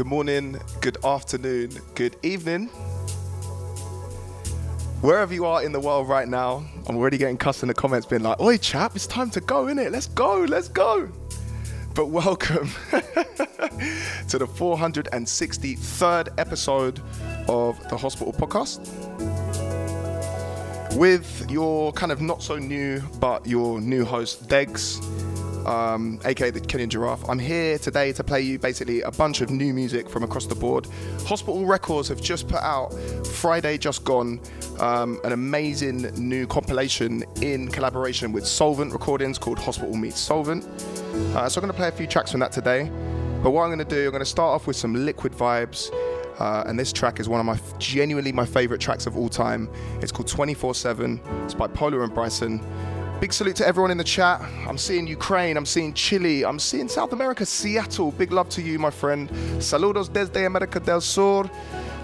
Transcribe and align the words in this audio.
Good 0.00 0.06
morning, 0.06 0.56
good 0.80 0.96
afternoon, 1.04 1.72
good 1.94 2.16
evening. 2.22 2.68
Wherever 5.02 5.34
you 5.34 5.44
are 5.44 5.62
in 5.62 5.72
the 5.72 5.80
world 5.80 6.08
right 6.08 6.26
now, 6.26 6.64
I'm 6.86 6.96
already 6.96 7.18
getting 7.18 7.36
cussed 7.36 7.62
in 7.62 7.68
the 7.68 7.74
comments 7.74 8.06
being 8.06 8.22
like, 8.22 8.40
Oi, 8.40 8.56
chap, 8.56 8.96
it's 8.96 9.06
time 9.06 9.28
to 9.28 9.42
go, 9.42 9.66
innit? 9.66 9.92
Let's 9.92 10.06
go, 10.06 10.38
let's 10.48 10.68
go. 10.68 11.06
But 11.94 12.06
welcome 12.06 12.70
to 12.90 14.38
the 14.38 14.46
463rd 14.46 16.28
episode 16.38 17.02
of 17.46 17.86
the 17.90 17.98
Hospital 17.98 18.32
Podcast 18.32 18.80
with 20.96 21.46
your 21.50 21.92
kind 21.92 22.10
of 22.10 22.22
not 22.22 22.42
so 22.42 22.56
new, 22.56 23.02
but 23.20 23.46
your 23.46 23.82
new 23.82 24.06
host, 24.06 24.48
Degs 24.48 24.98
um, 25.70 26.18
aka 26.24 26.50
the 26.50 26.60
Kenyan 26.60 26.88
Giraffe. 26.88 27.26
I'm 27.28 27.38
here 27.38 27.78
today 27.78 28.12
to 28.12 28.24
play 28.24 28.40
you 28.40 28.58
basically 28.58 29.02
a 29.02 29.10
bunch 29.10 29.40
of 29.40 29.50
new 29.50 29.72
music 29.72 30.08
from 30.08 30.24
across 30.24 30.46
the 30.46 30.54
board. 30.54 30.86
Hospital 31.26 31.64
Records 31.64 32.08
have 32.08 32.20
just 32.20 32.48
put 32.48 32.60
out 32.60 32.92
Friday 33.26 33.78
Just 33.78 34.04
Gone, 34.04 34.40
um, 34.80 35.20
an 35.22 35.32
amazing 35.32 36.02
new 36.16 36.46
compilation 36.46 37.22
in 37.40 37.68
collaboration 37.68 38.32
with 38.32 38.46
Solvent 38.46 38.92
Recordings 38.92 39.38
called 39.38 39.58
Hospital 39.60 39.96
Meets 39.96 40.18
Solvent. 40.18 40.64
Uh, 40.64 41.48
so 41.48 41.60
I'm 41.60 41.66
going 41.66 41.72
to 41.72 41.78
play 41.78 41.88
a 41.88 41.92
few 41.92 42.08
tracks 42.08 42.32
from 42.32 42.40
that 42.40 42.52
today. 42.52 42.90
But 43.42 43.52
what 43.52 43.62
I'm 43.62 43.68
going 43.68 43.78
to 43.78 43.84
do, 43.84 44.06
I'm 44.06 44.10
going 44.10 44.20
to 44.20 44.26
start 44.26 44.54
off 44.54 44.66
with 44.66 44.76
some 44.76 45.06
liquid 45.06 45.32
vibes. 45.32 45.90
Uh, 46.38 46.64
and 46.66 46.78
this 46.78 46.90
track 46.90 47.20
is 47.20 47.28
one 47.28 47.38
of 47.38 47.44
my 47.44 47.58
genuinely 47.78 48.32
my 48.32 48.46
favorite 48.46 48.80
tracks 48.80 49.06
of 49.06 49.16
all 49.16 49.28
time. 49.28 49.68
It's 50.00 50.10
called 50.10 50.26
24 50.26 50.74
7. 50.74 51.20
It's 51.44 51.54
by 51.54 51.68
Pola 51.68 52.00
and 52.00 52.12
Bryson. 52.12 52.60
Big 53.20 53.34
salute 53.34 53.56
to 53.56 53.66
everyone 53.66 53.90
in 53.90 53.98
the 53.98 54.04
chat. 54.04 54.40
I'm 54.66 54.78
seeing 54.78 55.06
Ukraine, 55.06 55.58
I'm 55.58 55.66
seeing 55.66 55.92
Chile, 55.92 56.42
I'm 56.42 56.58
seeing 56.58 56.88
South 56.88 57.12
America, 57.12 57.44
Seattle. 57.44 58.12
Big 58.12 58.32
love 58.32 58.48
to 58.48 58.62
you, 58.62 58.78
my 58.78 58.88
friend. 58.88 59.28
Saludos 59.58 60.08
desde 60.08 60.46
America 60.46 60.80
del 60.80 61.02
Sur. 61.02 61.50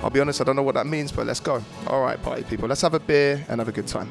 I'll 0.02 0.10
be 0.10 0.20
honest, 0.20 0.42
I 0.42 0.44
don't 0.44 0.56
know 0.56 0.62
what 0.62 0.74
that 0.74 0.86
means, 0.86 1.10
but 1.10 1.26
let's 1.26 1.40
go. 1.40 1.62
All 1.86 2.02
right, 2.02 2.22
party 2.22 2.42
people, 2.42 2.68
let's 2.68 2.82
have 2.82 2.92
a 2.92 3.00
beer 3.00 3.42
and 3.48 3.60
have 3.60 3.68
a 3.68 3.72
good 3.72 3.86
time. 3.86 4.10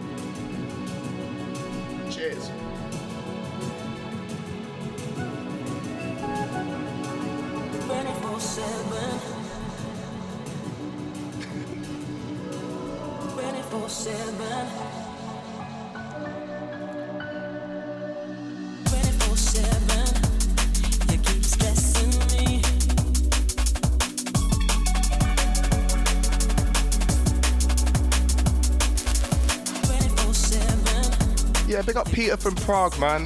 From 32.45 32.55
Prague, 32.57 32.99
man. 32.99 33.25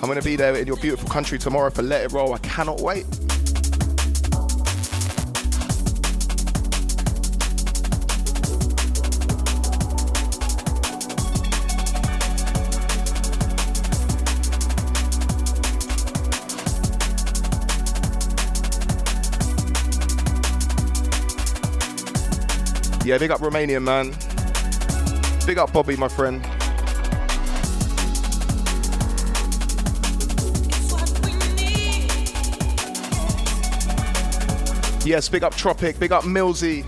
I'm 0.00 0.08
gonna 0.08 0.22
be 0.22 0.36
there 0.36 0.54
in 0.54 0.68
your 0.68 0.76
beautiful 0.76 1.08
country 1.08 1.36
tomorrow 1.36 1.68
for 1.68 1.82
Let 1.82 2.04
It 2.04 2.12
Roll. 2.12 2.32
I 2.32 2.38
cannot 2.38 2.80
wait. 2.80 3.04
Yeah, 23.04 23.18
big 23.18 23.32
up 23.32 23.40
Romania, 23.40 23.80
man. 23.80 24.14
Big 25.46 25.58
up 25.58 25.72
Bobby, 25.72 25.96
my 25.96 26.06
friend. 26.06 26.53
Yes, 35.04 35.28
big 35.28 35.44
up 35.44 35.54
Tropic, 35.54 35.98
big 35.98 36.12
up 36.12 36.24
Millsy. 36.24 36.82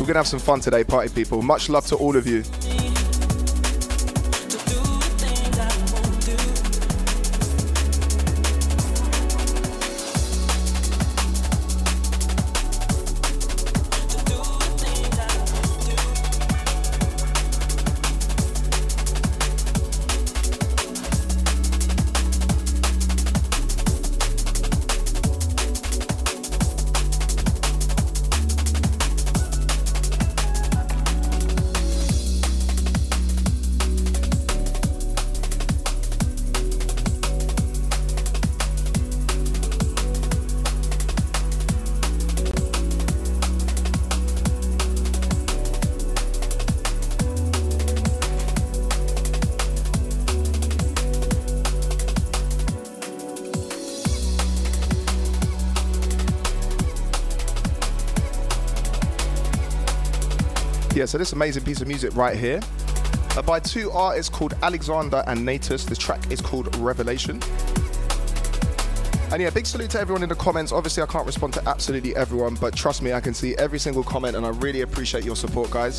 We're 0.00 0.06
gonna 0.06 0.18
have 0.18 0.26
some 0.26 0.40
fun 0.40 0.58
today, 0.58 0.82
party 0.82 1.08
people. 1.08 1.40
Much 1.40 1.68
love 1.68 1.86
to 1.86 1.96
all 1.96 2.16
of 2.16 2.26
you. 2.26 2.42
Yeah, 61.02 61.06
so 61.06 61.18
this 61.18 61.32
amazing 61.32 61.64
piece 61.64 61.80
of 61.80 61.88
music 61.88 62.14
right 62.14 62.36
here 62.36 62.60
uh, 63.36 63.42
by 63.42 63.58
two 63.58 63.90
artists 63.90 64.30
called 64.30 64.54
Alexander 64.62 65.24
and 65.26 65.44
Natus. 65.44 65.84
The 65.84 65.96
track 65.96 66.30
is 66.30 66.40
called 66.40 66.76
Revelation. 66.76 67.42
And 69.32 69.42
yeah, 69.42 69.50
big 69.50 69.66
salute 69.66 69.90
to 69.90 70.00
everyone 70.00 70.22
in 70.22 70.28
the 70.28 70.36
comments. 70.36 70.70
Obviously, 70.70 71.02
I 71.02 71.06
can't 71.06 71.26
respond 71.26 71.54
to 71.54 71.68
absolutely 71.68 72.14
everyone, 72.14 72.54
but 72.54 72.76
trust 72.76 73.02
me, 73.02 73.12
I 73.12 73.20
can 73.20 73.34
see 73.34 73.56
every 73.56 73.80
single 73.80 74.04
comment 74.04 74.36
and 74.36 74.46
I 74.46 74.50
really 74.50 74.82
appreciate 74.82 75.24
your 75.24 75.34
support, 75.34 75.72
guys. 75.72 75.96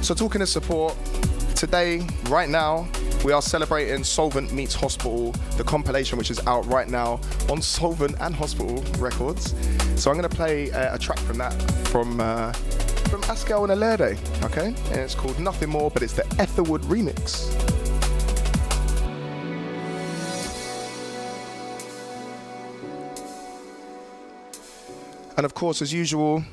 So, 0.00 0.14
talking 0.14 0.40
of 0.40 0.48
support, 0.48 0.96
today, 1.54 2.06
right 2.30 2.48
now, 2.48 2.88
we 3.22 3.32
are 3.32 3.42
celebrating 3.42 4.02
Solvent 4.02 4.50
Meets 4.50 4.74
Hospital, 4.74 5.32
the 5.58 5.64
compilation 5.64 6.16
which 6.16 6.30
is 6.30 6.40
out 6.46 6.64
right 6.68 6.88
now 6.88 7.20
on 7.50 7.60
Solvent 7.60 8.16
and 8.18 8.34
Hospital 8.34 8.82
Records. 8.98 9.54
So 10.00 10.10
I'm 10.10 10.16
going 10.16 10.28
to 10.28 10.34
play 10.34 10.72
uh, 10.72 10.94
a 10.94 10.98
track 10.98 11.18
from 11.18 11.36
that 11.38 11.52
from 11.88 12.18
uh, 12.18 12.52
from 13.34 13.46
Askel 13.46 13.70
and 13.70 13.72
Elere, 13.72 14.44
okay? 14.44 14.66
And 14.66 15.00
it's 15.00 15.14
called 15.14 15.38
Nothing 15.38 15.70
More, 15.70 15.90
but 15.90 16.02
it's 16.02 16.14
the 16.14 16.24
Etherwood 16.38 16.82
remix. 16.82 17.50
And 25.36 25.46
of 25.46 25.54
course, 25.54 25.82
as 25.82 25.92
usual, 25.92 26.44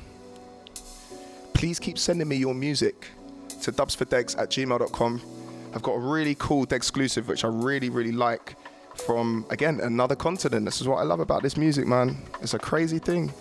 please 1.54 1.78
keep 1.78 1.98
sending 1.98 2.28
me 2.28 2.36
your 2.36 2.54
music 2.54 3.08
to 3.62 3.72
dubsfordegs 3.72 4.38
at 4.38 4.50
gmail.com. 4.50 5.20
I've 5.74 5.82
got 5.82 5.92
a 5.92 6.00
really 6.00 6.34
cool 6.38 6.66
exclusive, 6.70 7.28
which 7.28 7.44
I 7.44 7.48
really, 7.48 7.90
really 7.90 8.12
like 8.12 8.56
from, 8.94 9.44
again, 9.50 9.80
another 9.80 10.16
continent. 10.16 10.64
This 10.64 10.80
is 10.80 10.88
what 10.88 10.96
I 10.96 11.02
love 11.02 11.20
about 11.20 11.42
this 11.42 11.56
music, 11.56 11.86
man. 11.86 12.16
It's 12.42 12.54
a 12.54 12.58
crazy 12.58 12.98
thing. 12.98 13.32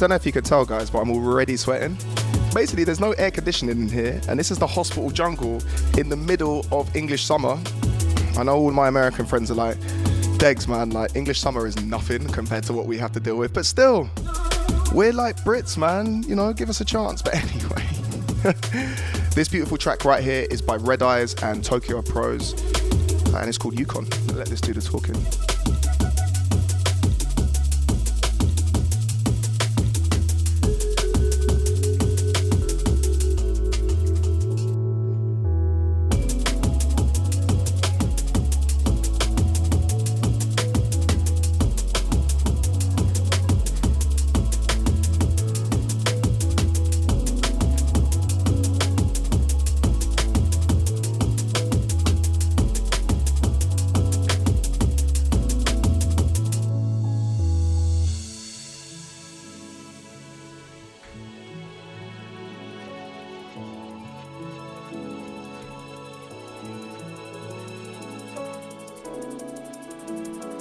Don't 0.00 0.08
know 0.08 0.16
if 0.16 0.24
you 0.24 0.32
can 0.32 0.42
tell, 0.42 0.64
guys, 0.64 0.88
but 0.88 1.00
I'm 1.00 1.10
already 1.10 1.58
sweating. 1.58 1.94
Basically, 2.54 2.84
there's 2.84 3.00
no 3.00 3.12
air 3.12 3.30
conditioning 3.30 3.82
in 3.82 3.86
here, 3.90 4.18
and 4.28 4.40
this 4.40 4.50
is 4.50 4.56
the 4.56 4.66
hospital 4.66 5.10
jungle 5.10 5.62
in 5.98 6.08
the 6.08 6.16
middle 6.16 6.64
of 6.72 6.96
English 6.96 7.26
summer. 7.26 7.58
I 8.38 8.42
know 8.42 8.56
all 8.56 8.70
my 8.70 8.88
American 8.88 9.26
friends 9.26 9.50
are 9.50 9.56
like, 9.56 9.76
Degs, 10.38 10.66
man, 10.66 10.88
like 10.88 11.14
English 11.16 11.38
summer 11.38 11.66
is 11.66 11.78
nothing 11.82 12.26
compared 12.28 12.64
to 12.64 12.72
what 12.72 12.86
we 12.86 12.96
have 12.96 13.12
to 13.12 13.20
deal 13.20 13.36
with, 13.36 13.52
but 13.52 13.66
still, 13.66 14.08
we're 14.94 15.12
like 15.12 15.36
Brits, 15.44 15.76
man. 15.76 16.22
You 16.22 16.34
know, 16.34 16.54
give 16.54 16.70
us 16.70 16.80
a 16.80 16.84
chance. 16.86 17.20
But 17.22 17.34
anyway, 17.34 17.84
this 19.34 19.50
beautiful 19.50 19.76
track 19.76 20.06
right 20.06 20.24
here 20.24 20.46
is 20.50 20.62
by 20.62 20.76
Red 20.76 21.02
Eyes 21.02 21.34
and 21.42 21.62
Tokyo 21.62 22.00
Prose, 22.00 22.54
and 23.34 23.46
it's 23.46 23.58
called 23.58 23.78
Yukon. 23.78 24.06
Let 24.28 24.46
this 24.46 24.62
do 24.62 24.72
the 24.72 24.80
talking. 24.80 25.49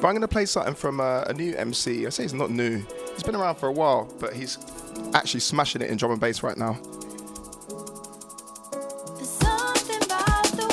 I'm 0.10 0.16
going 0.16 0.22
to 0.22 0.28
play 0.28 0.48
something 0.48 0.74
from 0.74 1.00
uh, 1.00 1.22
a 1.28 1.34
new 1.36 1.56
MC. 1.56 2.08
I 2.08 2.10
say 2.10 2.24
he's 2.24 2.34
not 2.34 2.50
new. 2.50 2.84
He's 3.14 3.22
been 3.22 3.36
around 3.36 3.58
for 3.58 3.68
a 3.68 3.72
while, 3.72 4.12
but 4.20 4.34
he's 4.34 4.58
actually 5.14 5.42
smashing 5.42 5.84
it 5.84 5.92
in 5.92 5.98
drum 5.98 6.12
and 6.12 6.20
bass 6.20 6.42
right 6.42 6.58
now. 6.58 6.74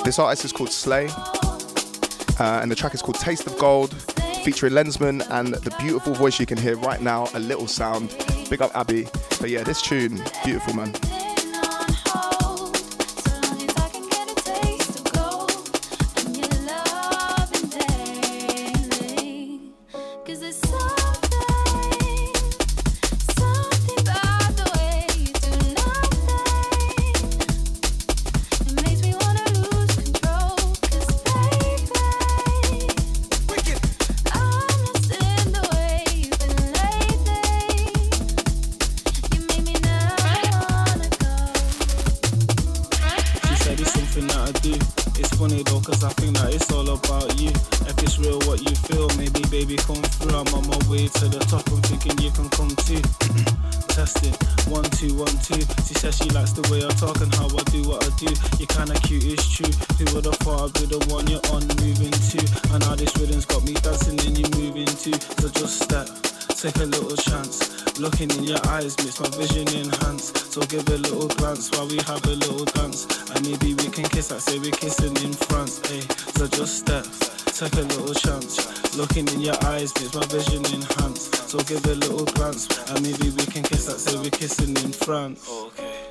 This 0.06 0.18
artist 0.18 0.46
is 0.46 0.52
called 0.52 0.70
Slay, 0.70 1.08
uh, 1.10 2.60
and 2.62 2.70
the 2.70 2.74
track 2.74 2.94
is 2.94 3.02
called 3.02 3.18
Taste 3.18 3.46
of 3.46 3.58
Gold, 3.58 3.92
featuring 4.42 4.72
Lensman 4.72 5.22
and 5.28 5.48
the 5.48 5.76
beautiful 5.80 6.14
voice 6.14 6.40
you 6.40 6.46
can 6.46 6.56
hear 6.56 6.76
right 6.78 7.02
now, 7.02 7.28
a 7.34 7.38
little 7.38 7.66
sound. 7.66 8.16
Big 8.48 8.62
up 8.62 8.74
Abby. 8.74 9.06
But 9.38 9.50
yeah, 9.50 9.64
this 9.64 9.82
tune, 9.82 10.18
beautiful 10.46 10.72
man. 10.72 10.94
eyes 68.86 69.20
my 69.20 69.28
vision 69.30 69.66
enhance. 69.68 70.32
So 70.52 70.60
give 70.62 70.88
a 70.88 70.98
little 70.98 71.28
glance 71.28 71.70
while 71.72 71.88
we 71.88 71.96
have 72.06 72.24
a 72.26 72.30
little 72.30 72.64
dance. 72.64 73.06
And 73.34 73.44
maybe 73.46 73.74
we 73.74 73.90
can 73.90 74.04
kiss, 74.04 74.30
I 74.30 74.38
say 74.38 74.58
we're 74.58 74.70
kissing 74.70 75.16
in 75.24 75.32
France. 75.32 75.80
Ay, 75.90 76.00
so 76.34 76.46
just 76.46 76.78
step, 76.78 77.04
take 77.46 77.74
a 77.74 77.86
little 77.86 78.14
chance. 78.14 78.96
Looking 78.96 79.26
in 79.28 79.40
your 79.40 79.56
eyes 79.64 79.92
makes 79.96 80.14
my 80.14 80.24
vision 80.26 80.64
enhance. 80.66 81.22
So 81.50 81.58
give 81.60 81.84
a 81.86 81.94
little 81.94 82.26
glance, 82.26 82.66
and 82.90 83.02
maybe 83.02 83.30
we 83.30 83.44
can 83.46 83.62
kiss, 83.62 83.88
I 83.88 83.96
say 83.96 84.18
we're 84.18 84.30
kissing 84.30 84.76
in 84.76 84.92
France. 84.92 85.48
Okay. 85.50 86.06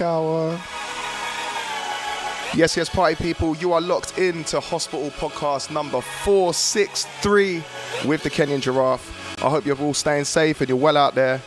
Hour. 0.00 0.50
Uh, 0.52 0.58
yes, 2.54 2.76
yes, 2.76 2.88
party 2.88 3.14
people, 3.16 3.56
you 3.56 3.72
are 3.72 3.80
locked 3.80 4.18
into 4.18 4.60
Hospital 4.60 5.10
Podcast 5.10 5.70
number 5.70 6.00
463 6.00 7.62
with 8.06 8.22
the 8.22 8.30
Kenyan 8.30 8.60
Giraffe. 8.60 9.42
I 9.42 9.50
hope 9.50 9.64
you're 9.66 9.78
all 9.80 9.94
staying 9.94 10.24
safe 10.24 10.60
and 10.60 10.68
you're 10.68 10.78
well 10.78 10.96
out 10.96 11.14
there. 11.14 11.40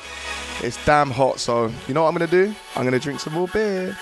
It's 0.61 0.83
damn 0.85 1.09
hot, 1.11 1.39
so 1.39 1.71
you 1.87 1.93
know 1.93 2.03
what 2.03 2.09
I'm 2.09 2.13
gonna 2.15 2.27
do? 2.27 2.53
I'm 2.75 2.83
gonna 2.83 2.99
drink 2.99 3.19
some 3.19 3.33
more 3.33 3.47
beer. 3.47 3.97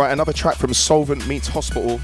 Right, 0.00 0.12
another 0.12 0.32
track 0.32 0.56
from 0.56 0.72
Solvent 0.72 1.28
Meets 1.28 1.46
Hospital. 1.48 2.00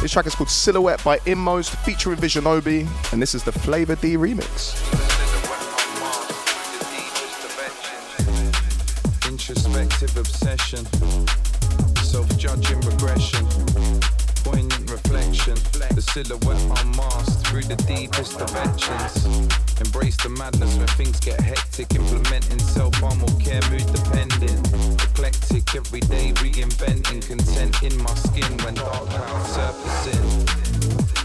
This 0.00 0.10
track 0.10 0.24
is 0.24 0.34
called 0.34 0.48
Silhouette 0.48 1.04
by 1.04 1.20
Inmost 1.26 1.76
featuring 1.84 2.16
Visionobi, 2.16 2.88
and 3.12 3.20
this 3.20 3.34
is 3.34 3.44
the 3.44 3.52
Flava 3.52 3.94
D 3.96 4.16
remix. 4.16 4.72
Introspective 9.28 10.16
obsession, 10.16 10.86
self 12.02 12.38
judging 12.38 12.80
regression, 12.80 13.46
silhouette 16.14 16.62
unmasked 16.78 17.44
through 17.44 17.64
the 17.64 17.74
deepest 17.90 18.38
dimensions. 18.38 19.26
Embrace 19.80 20.16
the 20.22 20.28
madness 20.28 20.76
when 20.76 20.86
things 20.94 21.18
get 21.18 21.40
hectic, 21.40 21.92
implementing 21.92 22.60
self 22.60 22.94
harm 23.02 23.18
or 23.24 23.34
care, 23.42 23.60
mood 23.68 23.82
dependent. 23.90 24.62
Eclectic, 25.02 25.74
every 25.74 25.98
day 26.06 26.30
reinventing 26.38 27.18
content 27.26 27.82
in 27.82 28.00
my 28.00 28.14
skin 28.14 28.46
when 28.62 28.74
dark 28.74 29.08
clouds 29.10 29.58
surfacing. 29.58 30.46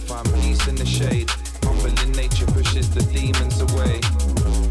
Find 0.10 0.26
peace 0.42 0.66
in 0.68 0.74
the 0.74 0.88
shade. 0.88 1.30
Humbling 1.62 2.12
nature 2.14 2.48
pushes 2.48 2.90
the 2.90 3.06
demons 3.14 3.62
away 3.62 4.02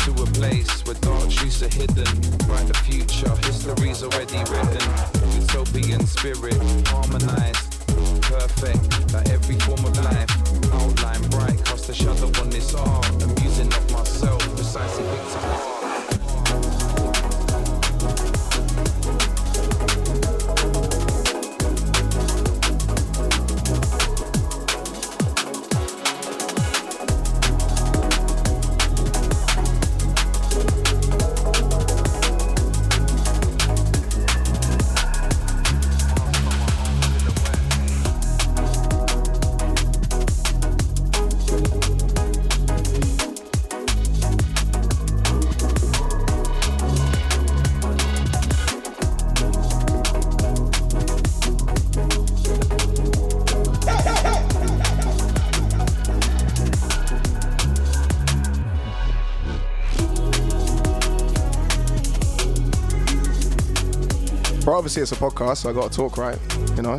to 0.03 0.11
a 0.19 0.27
place 0.35 0.85
where 0.85 0.99
dark 0.99 1.31
truths 1.31 1.63
are 1.63 1.71
hidden. 1.71 2.11
Write 2.51 2.67
the 2.67 2.79
future, 2.83 3.31
history's 3.47 4.03
already 4.03 4.43
written. 4.51 4.87
Utopian 5.39 6.05
spirit, 6.07 6.59
harmonized, 6.89 7.68
perfect. 8.29 9.13
Like 9.13 9.29
every 9.31 9.57
form 9.61 9.85
of 9.85 9.97
life, 10.05 10.31
outline 10.75 11.23
bright, 11.31 11.65
cast 11.65 11.89
a 11.89 11.95
shadow 11.95 12.31
on 12.41 12.51
this 12.51 12.75
art. 12.75 13.07
Amusing 13.23 13.73
of 13.73 13.93
myself, 13.93 14.41
precisely 14.55 15.05
victim. 15.05 15.78
Obviously 64.89 65.03
it's 65.03 65.13
a 65.13 65.17
podcast, 65.17 65.59
so 65.59 65.69
I 65.69 65.75
gotta 65.75 65.95
talk, 65.95 66.17
right? 66.17 66.39
You 66.75 66.81
know. 66.81 66.99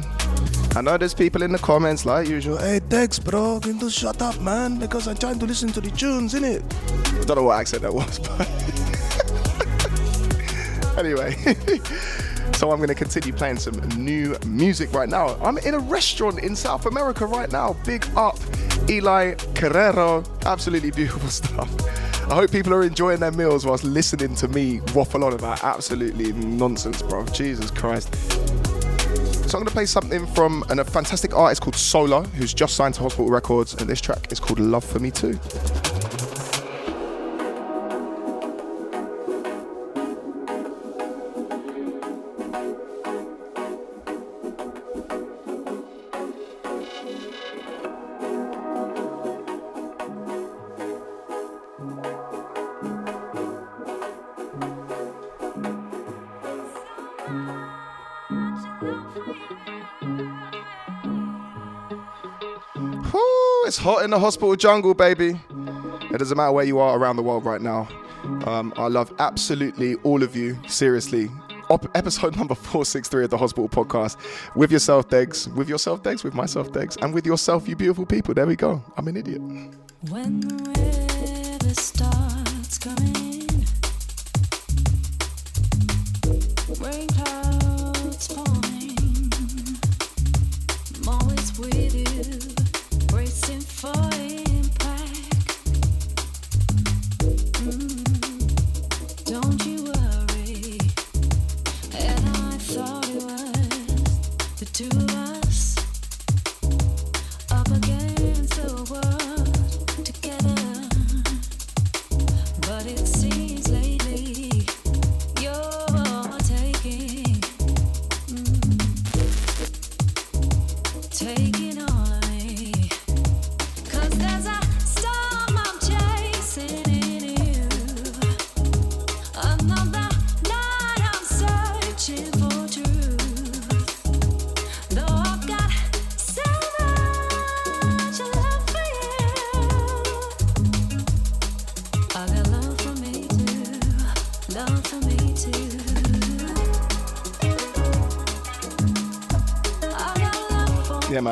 I 0.75 0.81
know 0.81 0.95
there's 0.95 1.15
people 1.15 1.41
in 1.41 1.51
the 1.51 1.57
comments 1.57 2.05
like 2.05 2.27
usual. 2.27 2.57
Hey 2.57 2.81
Dex, 2.87 3.17
bro, 3.17 3.59
can 3.59 3.79
you 3.79 3.89
shut 3.89 4.21
up, 4.21 4.39
man? 4.41 4.77
Because 4.77 5.07
I'm 5.07 5.17
trying 5.17 5.39
to 5.39 5.47
listen 5.47 5.71
to 5.71 5.81
the 5.81 5.89
tunes, 5.89 6.35
innit? 6.35 6.61
I 7.19 7.25
don't 7.25 7.37
know 7.37 7.43
what 7.45 7.59
accent 7.59 7.81
that 7.81 7.91
was, 7.91 8.19
but 8.29 8.47
anyway. 10.99 11.33
so 12.53 12.69
I'm 12.69 12.79
gonna 12.79 12.93
continue 12.93 13.33
playing 13.33 13.57
some 13.57 13.79
new 13.97 14.37
music 14.45 14.93
right 14.93 15.09
now. 15.09 15.29
I'm 15.43 15.57
in 15.57 15.73
a 15.73 15.79
restaurant 15.79 16.43
in 16.43 16.55
South 16.55 16.85
America 16.85 17.25
right 17.25 17.51
now. 17.51 17.75
Big 17.87 18.05
up, 18.15 18.37
Eli 18.87 19.33
Carrero. 19.55 20.23
Absolutely 20.45 20.91
beautiful 20.91 21.29
stuff. 21.41 21.98
I 22.29 22.35
hope 22.35 22.51
people 22.51 22.75
are 22.75 22.83
enjoying 22.83 23.19
their 23.19 23.31
meals 23.31 23.65
whilst 23.65 23.83
listening 23.83 24.35
to 24.35 24.47
me 24.47 24.81
waffle 24.93 25.23
on 25.23 25.33
about 25.33 25.63
absolutely 25.63 26.31
nonsense, 26.33 27.01
bro. 27.01 27.25
Jesus 27.25 27.71
Christ. 27.71 28.13
So 29.49 29.57
I'm 29.57 29.63
going 29.63 29.65
to 29.65 29.71
play 29.71 29.87
something 29.87 30.27
from 30.27 30.63
a 30.69 30.83
fantastic 30.83 31.35
artist 31.35 31.63
called 31.63 31.75
Solar, 31.75 32.21
who's 32.21 32.53
just 32.53 32.75
signed 32.75 32.93
to 32.93 33.01
Hospital 33.01 33.31
Records, 33.31 33.73
and 33.73 33.89
this 33.89 33.99
track 33.99 34.31
is 34.31 34.39
called 34.39 34.59
Love 34.59 34.83
for 34.83 34.99
Me 34.99 35.09
Too. 35.09 35.39
Hot 63.79 64.03
in 64.03 64.11
the 64.11 64.19
hospital 64.19 64.55
jungle, 64.55 64.93
baby. 64.93 65.39
It 66.11 66.17
doesn't 66.17 66.35
matter 66.35 66.51
where 66.51 66.65
you 66.65 66.79
are 66.79 66.97
around 66.97 67.15
the 67.15 67.23
world 67.23 67.45
right 67.45 67.61
now. 67.61 67.87
Um, 68.45 68.73
I 68.75 68.87
love 68.87 69.13
absolutely 69.19 69.95
all 70.03 70.21
of 70.21 70.35
you, 70.35 70.59
seriously. 70.67 71.29
Op- 71.69 71.89
episode 71.95 72.35
number 72.37 72.55
463 72.55 73.23
of 73.25 73.29
the 73.29 73.37
Hospital 73.37 73.69
Podcast. 73.69 74.17
With 74.55 74.71
yourself, 74.71 75.07
Degs. 75.07 75.47
With 75.55 75.69
yourself, 75.69 76.03
Degs. 76.03 76.23
With 76.23 76.33
myself, 76.33 76.71
Degs. 76.71 76.97
And 77.01 77.13
with 77.13 77.25
yourself, 77.25 77.67
you 77.67 77.75
beautiful 77.75 78.05
people. 78.05 78.33
There 78.33 78.47
we 78.47 78.57
go. 78.57 78.83
I'm 78.97 79.07
an 79.07 79.15
idiot. 79.15 79.41
When 80.09 80.41
the 80.41 81.73
starts 81.75 82.77
coming. 82.77 83.29
man. 86.81 87.48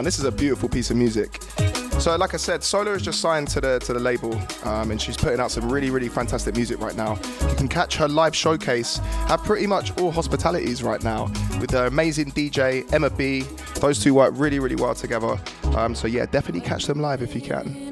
This 0.08 0.20
is 0.20 0.24
a 0.24 0.32
beautiful 0.32 0.70
piece 0.70 0.90
of 0.90 0.96
music. 0.96 1.42
So, 2.00 2.16
like 2.16 2.34
I 2.34 2.38
said, 2.38 2.64
Solar 2.64 2.94
has 2.94 3.02
just 3.02 3.20
signed 3.20 3.50
to 3.50 3.60
the 3.60 3.80
to 3.80 3.92
the 3.92 4.00
label, 4.00 4.34
um, 4.64 4.92
and 4.92 5.02
she's 5.02 5.18
putting 5.18 5.42
out 5.42 5.52
some 5.52 5.70
really, 5.70 5.90
really 5.90 6.08
fantastic 6.08 6.56
music 6.56 6.80
right 6.80 6.96
now. 6.96 7.20
You 7.42 7.56
can 7.58 7.68
catch 7.68 7.98
her 7.98 8.08
live 8.08 8.34
showcase 8.34 9.02
at 9.28 9.44
pretty 9.44 9.68
much 9.68 9.92
all 9.98 10.12
hospitalities 10.12 10.82
right 10.82 11.04
now 11.04 11.26
with 11.60 11.72
the 11.72 11.88
amazing 11.88 12.32
DJ 12.32 12.90
Emma 12.94 13.10
B. 13.10 13.42
Those 13.82 14.02
two 14.02 14.14
work 14.14 14.34
really, 14.38 14.60
really 14.60 14.78
well 14.78 14.96
together. 14.96 15.38
Um, 15.76 15.94
so 15.94 16.08
yeah, 16.08 16.26
definitely 16.26 16.62
catch 16.62 16.86
them 16.86 17.02
live 17.02 17.22
if 17.22 17.36
you 17.36 17.42
can. 17.42 17.87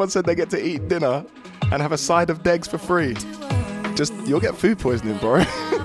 Someone 0.00 0.08
said 0.08 0.24
they 0.24 0.34
get 0.34 0.48
to 0.48 0.66
eat 0.66 0.88
dinner 0.88 1.26
and 1.70 1.82
have 1.82 1.92
a 1.92 1.98
side 1.98 2.30
of 2.30 2.42
degs 2.42 2.66
for 2.66 2.78
free. 2.78 3.12
Just, 3.96 4.14
you'll 4.26 4.40
get 4.40 4.56
food 4.56 4.78
poisoning, 4.78 5.18
bro. 5.18 5.44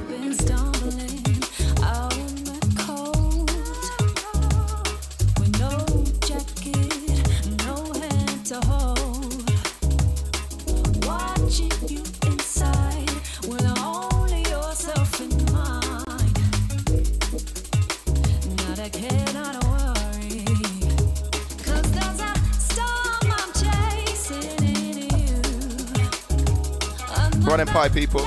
Hi, 27.47 27.89
people. 27.89 28.21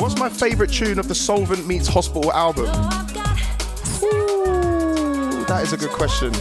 What's 0.00 0.18
my 0.18 0.28
favourite 0.28 0.72
tune 0.72 0.98
of 0.98 1.06
the 1.06 1.14
Solvent 1.14 1.68
Meets 1.68 1.86
Hospital 1.86 2.32
album? 2.32 2.64
Ooh. 4.02 5.44
that 5.44 5.60
is 5.62 5.72
a 5.72 5.76
good 5.76 5.90
question. 5.90 6.32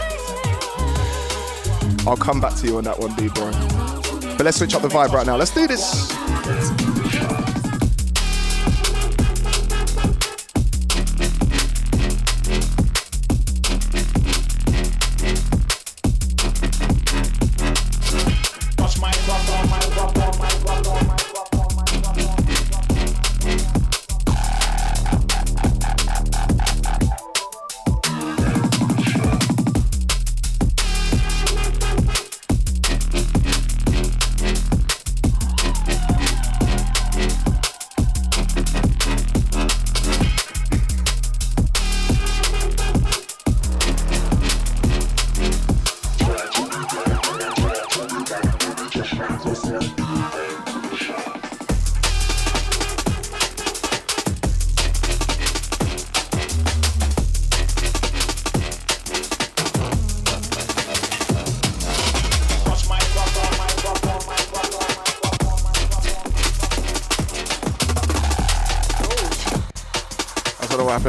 I'll 2.08 2.18
come 2.18 2.42
back 2.42 2.56
to 2.56 2.68
you 2.68 2.78
on 2.78 2.84
that 2.86 2.98
one, 2.98 3.14
D 3.16 3.28
bro. 3.30 3.52
But 4.38 4.46
let's 4.46 4.58
switch 4.58 4.74
up 4.74 4.82
the 4.82 4.88
vibe 4.88 5.12
right 5.12 5.26
now. 5.26 5.38
Let's 5.38 5.54
do 5.54 5.68
this. 5.68 6.17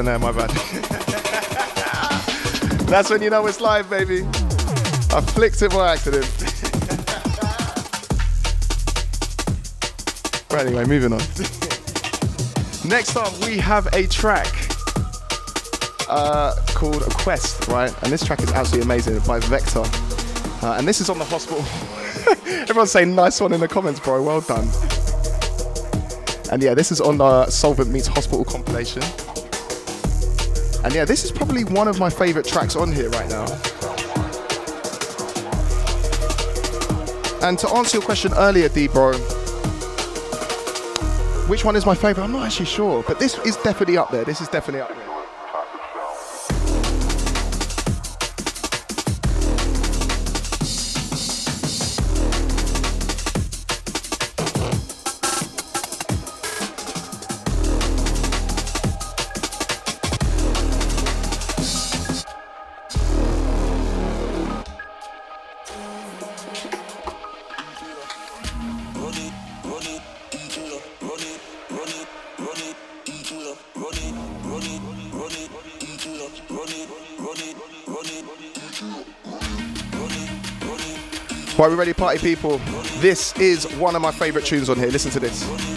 There, 0.05 0.19
my 0.19 0.33
bad. 0.33 0.51
That's 2.89 3.11
when 3.11 3.23
you 3.23 3.31
know 3.31 3.47
it's 3.47 3.61
live, 3.61 3.91
baby. 3.91 4.23
I 5.11 5.21
flicked 5.21 5.63
it 5.63 5.71
by 5.71 5.93
accident. 5.93 6.25
right, 10.51 10.67
anyway, 10.67 10.85
moving 10.85 11.13
on. 11.13 11.19
Next 12.89 13.17
up, 13.17 13.33
we 13.45 13.59
have 13.59 13.87
a 13.95 14.07
track 14.07 14.47
uh, 16.09 16.55
called 16.69 17.03
A 17.03 17.11
Quest, 17.11 17.69
right? 17.69 17.93
And 18.03 18.13
this 18.13 18.25
track 18.25 18.43
is 18.43 18.51
absolutely 18.53 18.87
amazing 18.87 19.19
by 19.27 19.41
Vector. 19.41 19.83
Uh, 20.65 20.77
and 20.79 20.89
this 20.89 21.01
is 21.01 21.11
on 21.11 21.19
the 21.19 21.25
hospital. 21.25 21.65
Everyone's 22.47 22.91
saying 22.91 23.15
nice 23.15 23.41
one 23.41 23.53
in 23.53 23.61
the 23.61 23.69
comments, 23.69 24.01
bro. 24.01 24.23
Well 24.23 24.41
done. 24.41 24.69
And 26.51 26.63
yeah, 26.63 26.75
this 26.75 26.91
is 26.91 27.01
on 27.01 27.19
the 27.19 27.49
Solvent 27.51 27.91
Meets 27.91 28.07
Hospital 28.07 28.45
compilation. 28.45 29.03
And 30.89 30.95
yeah, 30.95 31.05
this 31.05 31.23
is 31.23 31.31
probably 31.31 31.65
one 31.65 31.87
of 31.87 32.01
my 32.01 32.09
favorite 32.09 32.47
tracks 32.47 32.75
on 32.75 32.91
here 32.91 33.11
right 33.11 33.29
now. 33.29 33.45
And 37.47 37.59
to 37.59 37.69
answer 37.77 37.99
your 37.99 38.07
question 38.07 38.33
earlier, 38.33 38.71
D 38.71 38.89
bro, 38.89 39.13
which 41.47 41.63
one 41.63 41.77
is 41.77 41.85
my 41.85 41.95
favorite? 41.95 42.25
I'm 42.25 42.33
not 42.33 42.47
actually 42.47 42.65
sure, 42.65 43.05
but 43.07 43.19
this 43.19 43.37
is 43.41 43.57
definitely 43.57 43.99
up 43.99 44.11
there. 44.11 44.25
This 44.25 44.41
is 44.41 44.49
definitely 44.49 44.81
up 44.81 44.89
there. 44.89 45.08
Right, 81.59 81.69
we 81.69 81.75
ready, 81.75 81.93
party 81.93 82.21
people? 82.21 82.59
This 83.01 83.37
is 83.37 83.67
one 83.79 83.97
of 83.97 84.01
my 84.01 84.13
favourite 84.13 84.47
tunes 84.47 84.71
on 84.71 84.79
here. 84.79 84.91
Listen 84.91 85.11
to 85.11 85.19
this. 85.19 85.68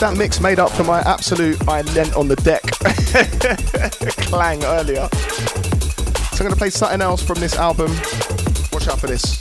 That 0.00 0.16
mix 0.18 0.40
made 0.40 0.58
up 0.58 0.70
for 0.72 0.84
my 0.84 1.00
absolute 1.00 1.66
I 1.66 1.80
lent 1.80 2.14
on 2.14 2.28
the 2.28 2.36
deck 2.36 2.62
clang 4.28 4.62
earlier. 4.64 5.08
So 6.32 6.32
I'm 6.32 6.38
going 6.38 6.50
to 6.50 6.56
play 6.56 6.70
something 6.70 7.00
else 7.00 7.22
from 7.22 7.38
this 7.40 7.56
album. 7.56 7.90
Watch 8.72 8.88
out 8.88 8.98
for 8.98 9.06
this. 9.06 9.33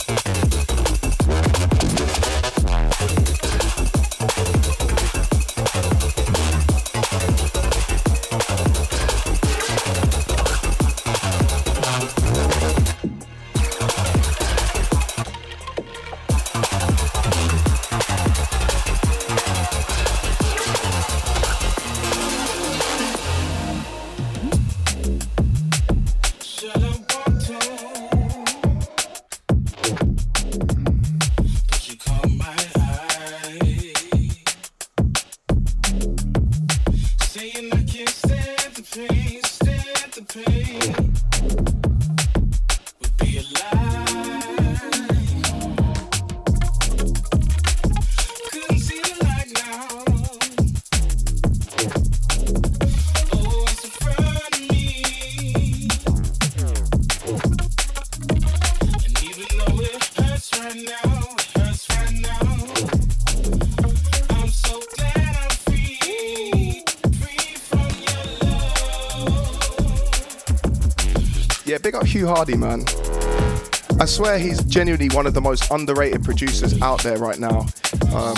Hugh 72.14 72.28
Hardy, 72.28 72.56
man. 72.56 72.86
I 74.00 74.06
swear 74.06 74.38
he's 74.38 74.64
genuinely 74.66 75.10
one 75.16 75.26
of 75.26 75.34
the 75.34 75.42
most 75.42 75.72
underrated 75.72 76.24
producers 76.24 76.80
out 76.80 77.02
there 77.02 77.18
right 77.18 77.40
now, 77.40 77.66
um, 78.14 78.38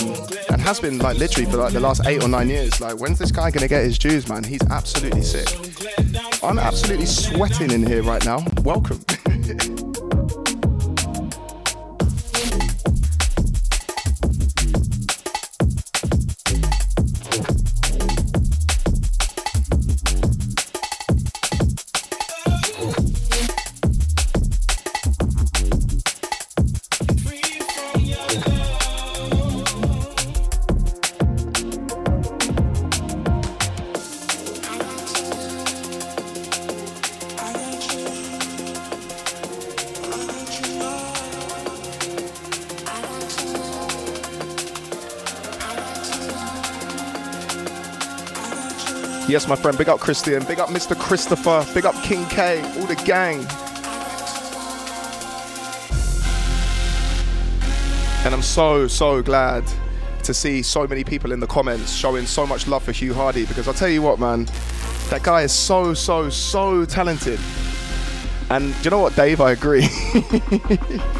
and 0.50 0.62
has 0.62 0.80
been 0.80 0.98
like 1.00 1.18
literally 1.18 1.52
for 1.52 1.58
like 1.58 1.74
the 1.74 1.82
last 1.82 2.06
eight 2.06 2.24
or 2.24 2.30
nine 2.30 2.48
years. 2.48 2.80
Like, 2.80 2.98
when's 3.02 3.20
this 3.20 3.34
guy 3.34 3.52
gonna 3.52 3.68
get 3.68 3.84
his 3.84 3.98
dues, 3.98 4.30
man? 4.30 4.46
He's 4.46 4.64
absolutely 4.72 5.24
sick. 5.24 5.50
I'm 6.42 6.58
absolutely 6.58 7.06
sweating 7.06 7.70
in 7.72 7.86
here 7.86 8.02
right 8.02 8.24
now. 8.24 8.46
Welcome. 8.64 9.04
Yes, 49.36 49.50
my 49.50 49.56
friend. 49.58 49.78
Big 49.78 49.90
up 49.90 50.00
Christian. 50.00 50.46
Big 50.46 50.62
up 50.62 50.70
Mr. 50.70 50.98
Christopher. 50.98 51.68
Big 51.74 51.86
up 51.86 51.94
King 52.04 52.26
K. 52.28 52.62
All 52.80 52.86
the 52.86 52.96
gang. 52.96 53.40
And 58.24 58.34
I'm 58.34 58.42
so, 58.42 58.88
so 58.88 59.22
glad 59.22 59.66
to 60.24 60.34
see 60.34 60.62
so 60.62 60.88
many 60.88 61.04
people 61.04 61.34
in 61.34 61.42
the 61.42 61.48
comments 61.48 61.92
showing 61.92 62.26
so 62.26 62.48
much 62.48 62.66
love 62.66 62.84
for 62.84 62.94
Hugh 62.94 63.14
Hardy 63.14 63.46
because 63.46 63.68
I'll 63.68 63.74
tell 63.74 63.90
you 63.90 64.02
what, 64.02 64.20
man, 64.20 64.46
that 65.10 65.22
guy 65.22 65.42
is 65.42 65.52
so, 65.52 65.94
so, 65.94 66.30
so 66.30 66.86
talented. 66.86 67.42
And 68.50 68.74
you 68.86 68.90
know 68.90 69.00
what, 69.00 69.18
Dave? 69.18 69.42
I 69.42 69.52
agree. 69.52 69.90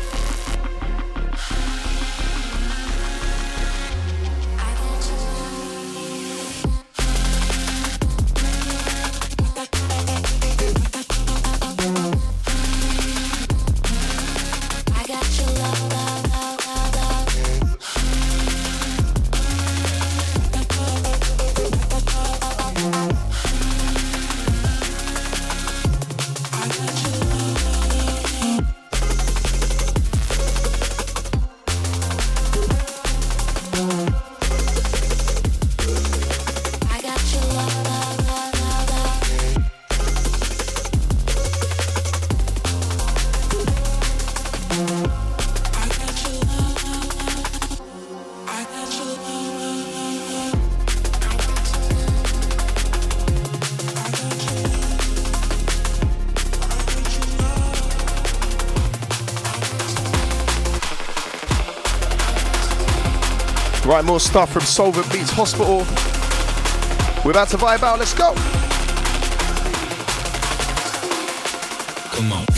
Right, 63.96 64.04
more 64.04 64.20
stuff 64.20 64.52
from 64.52 64.64
Solvent 64.64 65.08
Meets 65.14 65.30
Hospital. 65.30 65.78
We're 67.24 67.32
about 67.32 67.48
to 67.52 67.58
vibe 67.58 67.82
out. 67.82 67.98
Let's 67.98 68.14
go. 68.14 68.34
Come 72.12 72.34
on. 72.34 72.55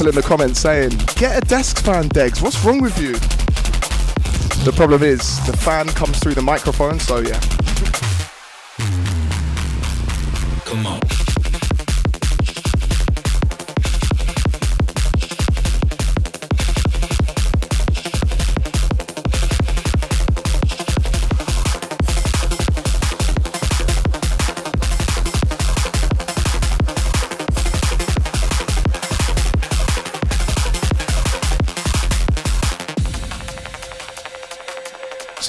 People 0.00 0.08
in 0.08 0.14
the 0.14 0.26
comments 0.26 0.58
saying, 0.58 0.88
get 1.16 1.36
a 1.36 1.46
desk 1.46 1.84
fan, 1.84 2.08
Degs. 2.08 2.40
What's 2.40 2.64
wrong 2.64 2.80
with 2.80 2.98
you? 2.98 3.12
The 4.64 4.72
problem 4.74 5.02
is 5.02 5.44
the 5.46 5.54
fan 5.54 5.88
comes 5.88 6.18
through 6.20 6.34
the 6.34 6.42
microphone, 6.42 6.98
so 6.98 7.18
yeah. 7.18 7.38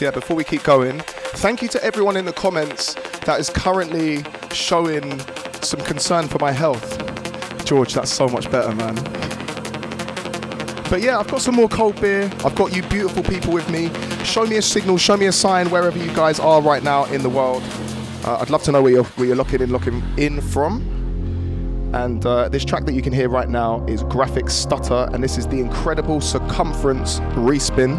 Yeah, 0.01 0.11
before 0.11 0.35
we 0.35 0.43
keep 0.43 0.63
going, 0.63 0.99
thank 0.99 1.61
you 1.61 1.67
to 1.69 1.83
everyone 1.83 2.17
in 2.17 2.25
the 2.25 2.33
comments 2.33 2.95
that 3.25 3.39
is 3.39 3.49
currently 3.49 4.23
showing 4.51 5.19
some 5.61 5.79
concern 5.81 6.27
for 6.27 6.39
my 6.39 6.51
health. 6.51 6.97
George, 7.65 7.93
that's 7.93 8.11
so 8.11 8.27
much 8.27 8.49
better, 8.49 8.73
man. 8.75 8.95
But 10.89 11.01
yeah, 11.01 11.19
I've 11.19 11.27
got 11.27 11.41
some 11.41 11.55
more 11.55 11.69
cold 11.69 12.01
beer. 12.01 12.29
I've 12.43 12.55
got 12.55 12.75
you 12.75 12.81
beautiful 12.83 13.23
people 13.23 13.53
with 13.53 13.69
me. 13.69 13.91
Show 14.25 14.45
me 14.45 14.57
a 14.57 14.61
signal, 14.61 14.97
show 14.97 15.15
me 15.15 15.27
a 15.27 15.31
sign 15.31 15.69
wherever 15.69 15.97
you 15.97 16.13
guys 16.15 16.39
are 16.39 16.61
right 16.61 16.83
now 16.83 17.05
in 17.05 17.21
the 17.21 17.29
world. 17.29 17.63
Uh, 18.25 18.39
I'd 18.41 18.49
love 18.49 18.63
to 18.63 18.71
know 18.71 18.81
where 18.81 18.91
you're, 18.91 19.03
where 19.03 19.27
you're 19.27 19.35
looking 19.35 19.61
in, 19.61 19.71
looking 19.71 20.03
in 20.17 20.41
from. 20.41 20.81
And 21.93 22.25
uh, 22.25 22.49
this 22.49 22.65
track 22.65 22.85
that 22.85 22.93
you 22.93 23.01
can 23.01 23.13
hear 23.13 23.29
right 23.29 23.49
now 23.49 23.85
is 23.85 24.03
Graphic 24.03 24.49
Stutter, 24.49 25.09
and 25.13 25.23
this 25.23 25.37
is 25.37 25.47
the 25.47 25.59
incredible 25.59 26.21
Circumference 26.21 27.19
Respin. 27.35 27.97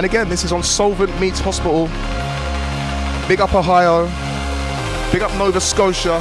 And 0.00 0.06
again, 0.06 0.30
this 0.30 0.44
is 0.44 0.50
on 0.50 0.62
Solvent 0.62 1.20
Meets 1.20 1.40
Hospital. 1.40 1.84
Big 3.28 3.42
up 3.42 3.54
Ohio. 3.54 4.06
Big 5.12 5.20
up 5.20 5.30
Nova 5.36 5.60
Scotia. 5.60 6.18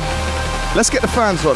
Let's 0.76 0.90
get 0.90 1.02
the 1.02 1.08
fans 1.08 1.46
on. 1.46 1.56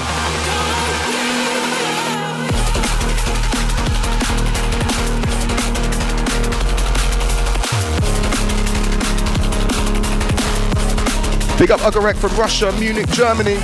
Big 11.59 11.71
up 11.71 11.81
Ugarek 11.81 12.15
from 12.15 12.33
Russia, 12.37 12.71
Munich, 12.79 13.09
Germany. 13.09 13.55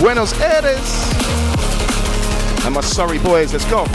Buenos 0.00 0.32
Aires. 0.40 1.12
And 2.64 2.74
my 2.74 2.80
Surrey 2.80 3.20
boys, 3.20 3.52
let's 3.52 3.64
go. 3.66 3.86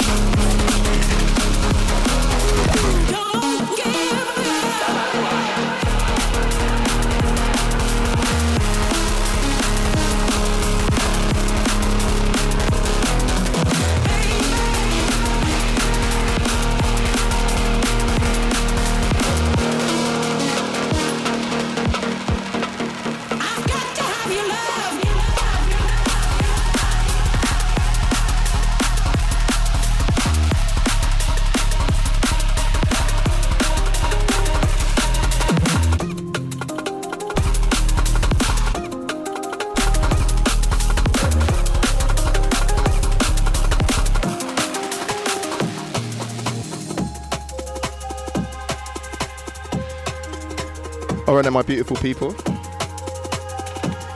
My 51.57 51.63
beautiful 51.63 51.97
people. 51.97 52.29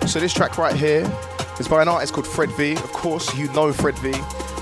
So 0.06 0.20
this 0.20 0.32
track 0.32 0.60
right 0.60 0.76
here 0.76 1.12
is 1.60 1.68
by 1.68 1.82
an 1.82 1.88
artist 1.88 2.14
called 2.14 2.28
Fred 2.28 2.52
V. 2.52 2.74
Of 2.74 2.94
course, 2.94 3.36
you 3.36 3.52
know 3.54 3.74
Fred 3.74 3.98
V. 3.98 4.12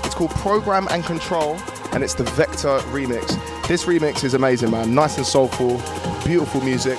It's 0.02 0.14
called 0.14 0.30
Program 0.30 0.88
and 0.90 1.04
Control, 1.04 1.58
and 1.92 2.02
it's 2.02 2.14
the 2.14 2.24
Vector 2.24 2.78
remix. 2.88 3.36
This 3.68 3.84
remix 3.84 4.24
is 4.24 4.32
amazing, 4.32 4.70
man. 4.70 4.94
Nice 4.94 5.18
and 5.18 5.26
soulful, 5.26 5.76
beautiful 6.24 6.62
music. 6.62 6.98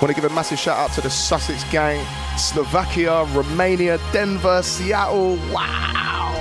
Want 0.00 0.08
to 0.08 0.14
give 0.14 0.24
a 0.24 0.34
massive 0.34 0.58
shout 0.58 0.78
out 0.78 0.90
to 0.94 1.02
the 1.02 1.10
Sussex 1.10 1.62
gang, 1.70 2.02
Slovakia, 2.38 3.24
Romania, 3.34 3.98
Denver, 4.14 4.62
Seattle. 4.62 5.36
Wow! 5.52 6.32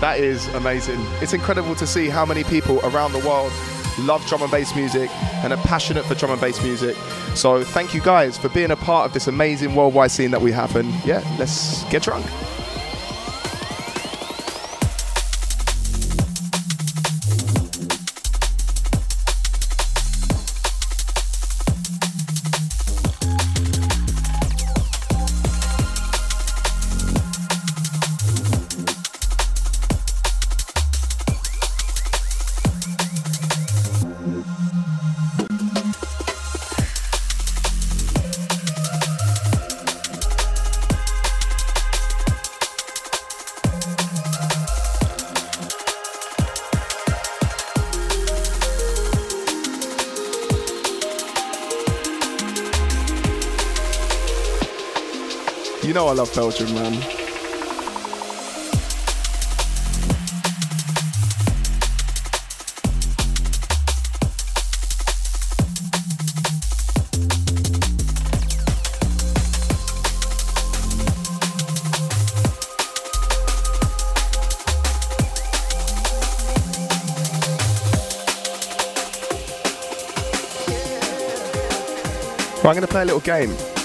That 0.00 0.14
is 0.18 0.48
amazing. 0.54 1.04
It's 1.20 1.34
incredible 1.34 1.74
to 1.74 1.86
see 1.86 2.08
how 2.08 2.24
many 2.24 2.42
people 2.42 2.80
around 2.84 3.12
the 3.12 3.18
world 3.18 3.52
love 3.98 4.24
drum 4.26 4.42
and 4.42 4.50
bass 4.50 4.74
music 4.74 5.10
and 5.44 5.52
are 5.52 5.62
passionate 5.64 6.04
for 6.04 6.14
drum 6.14 6.32
and 6.32 6.40
bass 6.40 6.62
music. 6.62 6.96
So 7.34 7.64
thank 7.64 7.94
you 7.94 8.00
guys 8.00 8.38
for 8.38 8.48
being 8.48 8.70
a 8.70 8.76
part 8.76 9.06
of 9.06 9.12
this 9.12 9.26
amazing 9.26 9.74
worldwide 9.74 10.10
scene 10.10 10.30
that 10.30 10.40
we 10.40 10.52
have. 10.52 10.76
And 10.76 10.92
yeah, 11.04 11.22
let's 11.38 11.84
get 11.84 12.02
drunk. 12.02 12.26
I 56.12 56.14
love 56.14 56.34
Belgium, 56.34 56.74
man. 56.74 56.92
Right, 82.62 82.70
I'm 82.70 82.74
going 82.74 82.82
to 82.82 82.86
play 82.86 83.00
a 83.00 83.04
little 83.06 83.20
game. 83.20 83.81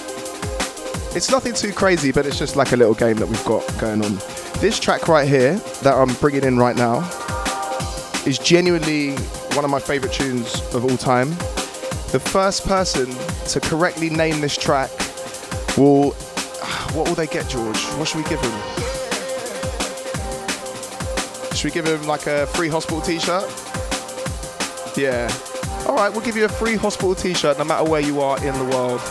It's 1.18 1.32
nothing 1.32 1.56
too 1.56 1.74
crazy, 1.74 2.12
but 2.12 2.28
it's 2.28 2.38
just 2.38 2.56
like 2.56 2.74
a 2.74 2.76
little 2.76 2.94
game 2.94 3.18
that 3.18 3.26
we've 3.26 3.44
got 3.44 3.66
going 3.80 4.06
on. 4.06 4.20
This 4.62 4.80
track 4.80 5.08
right 5.08 5.28
here 5.28 5.56
that 5.82 5.96
I'm 5.96 6.14
bringing 6.18 6.44
in 6.44 6.60
right 6.60 6.76
now 6.76 7.00
is 8.28 8.38
genuinely 8.38 9.16
one 9.56 9.66
of 9.66 9.72
my 9.72 9.80
favorite 9.80 10.14
tunes 10.14 10.62
of 10.76 10.86
all 10.86 10.96
time. 10.96 11.30
The 12.12 12.22
first 12.24 12.68
person 12.68 13.08
to 13.48 13.60
correctly 13.60 14.12
name 14.12 14.42
this 14.42 14.56
track 14.56 14.92
will. 15.76 16.12
What 16.94 17.08
will 17.08 17.16
they 17.16 17.26
get, 17.26 17.50
George? 17.50 17.84
What 17.96 18.08
should 18.08 18.18
we 18.18 18.30
give 18.30 18.40
him? 18.40 18.52
Should 21.56 21.66
we 21.66 21.72
give 21.72 21.88
him 21.88 22.06
like 22.06 22.28
a 22.28 22.46
free 22.46 22.70
hospital 22.70 23.02
t 23.02 23.18
shirt? 23.18 23.50
Yeah. 24.96 25.36
Alright, 25.88 26.12
we'll 26.12 26.22
give 26.22 26.38
you 26.38 26.46
a 26.46 26.50
free 26.50 26.76
hospital 26.76 27.16
t 27.16 27.34
shirt 27.34 27.58
no 27.58 27.64
matter 27.64 27.90
where 27.90 28.02
you 28.02 28.22
are 28.22 28.38
in 28.46 28.54
the 28.60 28.66
world. 28.66 29.02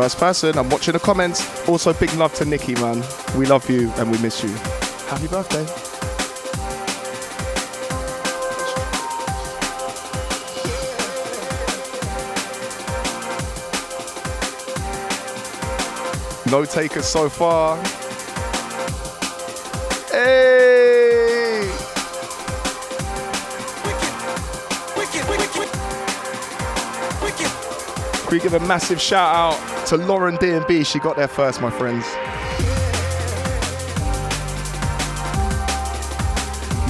First 0.00 0.16
person, 0.16 0.56
I'm 0.56 0.70
watching 0.70 0.94
the 0.94 0.98
comments. 0.98 1.68
Also, 1.68 1.92
big 1.92 2.10
love 2.14 2.32
to 2.36 2.46
Nikki, 2.46 2.74
man. 2.76 3.04
We 3.36 3.44
love 3.44 3.68
you 3.68 3.90
and 3.98 4.10
we 4.10 4.16
miss 4.22 4.42
you. 4.42 4.48
Happy 5.10 5.28
birthday. 5.28 5.66
No 16.50 16.64
takers 16.64 17.04
so 17.04 17.28
far. 17.28 17.76
We 28.30 28.38
give 28.38 28.54
a 28.54 28.60
massive 28.60 29.00
shout 29.00 29.34
out 29.34 29.86
to 29.88 29.96
Lauren 29.96 30.36
D&B. 30.36 30.84
She 30.84 31.00
got 31.00 31.16
there 31.16 31.26
first, 31.26 31.60
my 31.60 31.70
friends. 31.70 32.06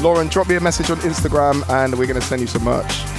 Lauren, 0.02 0.28
drop 0.28 0.48
me 0.48 0.56
a 0.56 0.60
message 0.60 0.90
on 0.90 0.98
Instagram 0.98 1.66
and 1.70 1.98
we're 1.98 2.06
going 2.06 2.20
to 2.20 2.26
send 2.26 2.42
you 2.42 2.46
some 2.46 2.64
merch. 2.64 3.09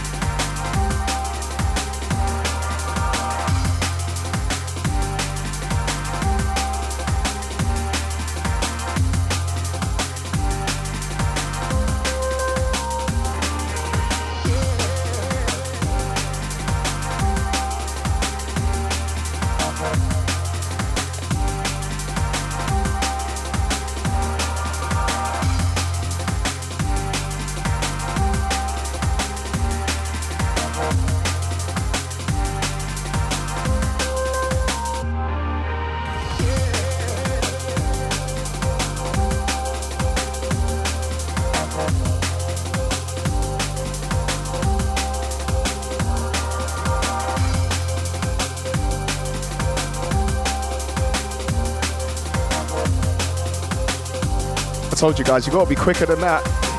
Told 55.12 55.20
you 55.20 55.26
guys, 55.26 55.46
you 55.46 55.52
got 55.52 55.64
to 55.66 55.70
be 55.70 55.76
quicker 55.76 56.06
than 56.06 56.22
that. 56.22 56.71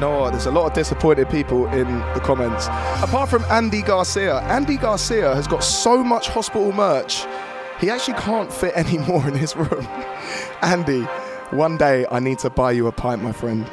You 0.00 0.06
know 0.06 0.20
what? 0.20 0.30
There's 0.30 0.46
a 0.46 0.50
lot 0.50 0.66
of 0.66 0.72
disappointed 0.72 1.28
people 1.28 1.66
in 1.74 1.86
the 2.14 2.22
comments. 2.24 2.68
Apart 3.02 3.28
from 3.28 3.44
Andy 3.50 3.82
Garcia, 3.82 4.38
Andy 4.44 4.78
Garcia 4.78 5.34
has 5.34 5.46
got 5.46 5.62
so 5.62 6.02
much 6.02 6.30
hospital 6.30 6.72
merch, 6.72 7.26
he 7.80 7.90
actually 7.90 8.16
can't 8.18 8.50
fit 8.50 8.72
any 8.74 8.96
more 9.06 9.28
in 9.28 9.34
his 9.34 9.54
room. 9.54 9.86
Andy, 10.62 11.02
one 11.50 11.76
day 11.76 12.06
I 12.10 12.18
need 12.18 12.38
to 12.38 12.48
buy 12.48 12.72
you 12.72 12.86
a 12.86 12.92
pint, 12.92 13.22
my 13.22 13.32
friend. 13.32 13.66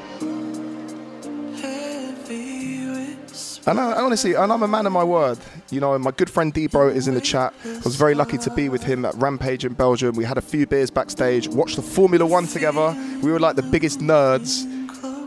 And 3.65 3.79
I, 3.79 3.93
honestly, 3.93 4.33
and 4.33 4.51
I'm 4.51 4.63
a 4.63 4.67
man 4.67 4.85
of 4.85 4.91
my 4.91 5.05
word. 5.05 5.37
You 5.71 5.79
know, 5.79 5.97
my 5.97 6.11
good 6.11 6.29
friend 6.29 6.53
Debro 6.53 6.93
is 6.93 7.07
in 7.07 7.13
the 7.13 7.21
chat. 7.21 7.53
I 7.65 7.79
was 7.85 7.95
very 7.95 8.15
lucky 8.15 8.37
to 8.39 8.49
be 8.53 8.67
with 8.67 8.83
him 8.83 9.05
at 9.05 9.15
Rampage 9.15 9.63
in 9.63 9.73
Belgium. 9.73 10.15
We 10.15 10.25
had 10.25 10.37
a 10.37 10.41
few 10.41 10.67
beers 10.67 10.89
backstage, 10.89 11.47
watched 11.47 11.77
the 11.77 11.81
Formula 11.81 12.25
One 12.25 12.47
together. 12.47 12.93
We 13.23 13.31
were 13.31 13.39
like 13.39 13.55
the 13.55 13.63
biggest 13.63 13.99
nerds 13.99 14.76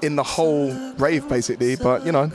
in 0.02 0.16
the 0.16 0.22
whole 0.22 0.72
rave, 0.96 1.28
basically. 1.28 1.76
But 1.76 2.04
you 2.06 2.12
know, 2.12 2.30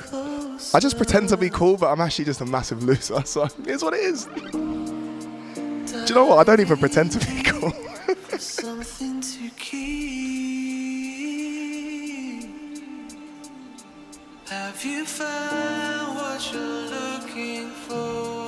I 0.73 0.79
just 0.79 0.97
pretend 0.97 1.29
to 1.29 1.37
be 1.37 1.49
cool, 1.49 1.77
but 1.77 1.87
I'm 1.91 2.01
actually 2.01 2.25
just 2.25 2.41
a 2.41 2.45
massive 2.45 2.83
loser. 2.83 3.21
So 3.25 3.47
it's 3.65 3.83
what 3.83 3.93
it 3.93 4.01
is. 4.01 4.25
Do 4.25 6.05
you 6.09 6.15
know 6.15 6.25
what? 6.25 6.39
I 6.39 6.43
don't 6.43 6.59
even 6.61 6.77
pretend 6.77 7.11
to 7.13 7.19
be 7.19 7.43
cool. 7.49 7.71
something 8.37 9.21
to 9.21 9.49
keep. 9.57 10.05
Have 14.49 14.85
you 14.85 15.05
found 15.05 16.15
what 16.15 16.53
you're 16.53 16.61
looking 16.61 17.69
for? 17.87 18.45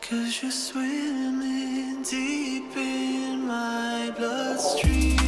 Cause 0.00 0.42
you're 0.42 0.50
swimming 0.50 2.02
deep 2.02 2.76
in 2.76 3.46
my 3.46 4.12
bloodstream. 4.18 5.21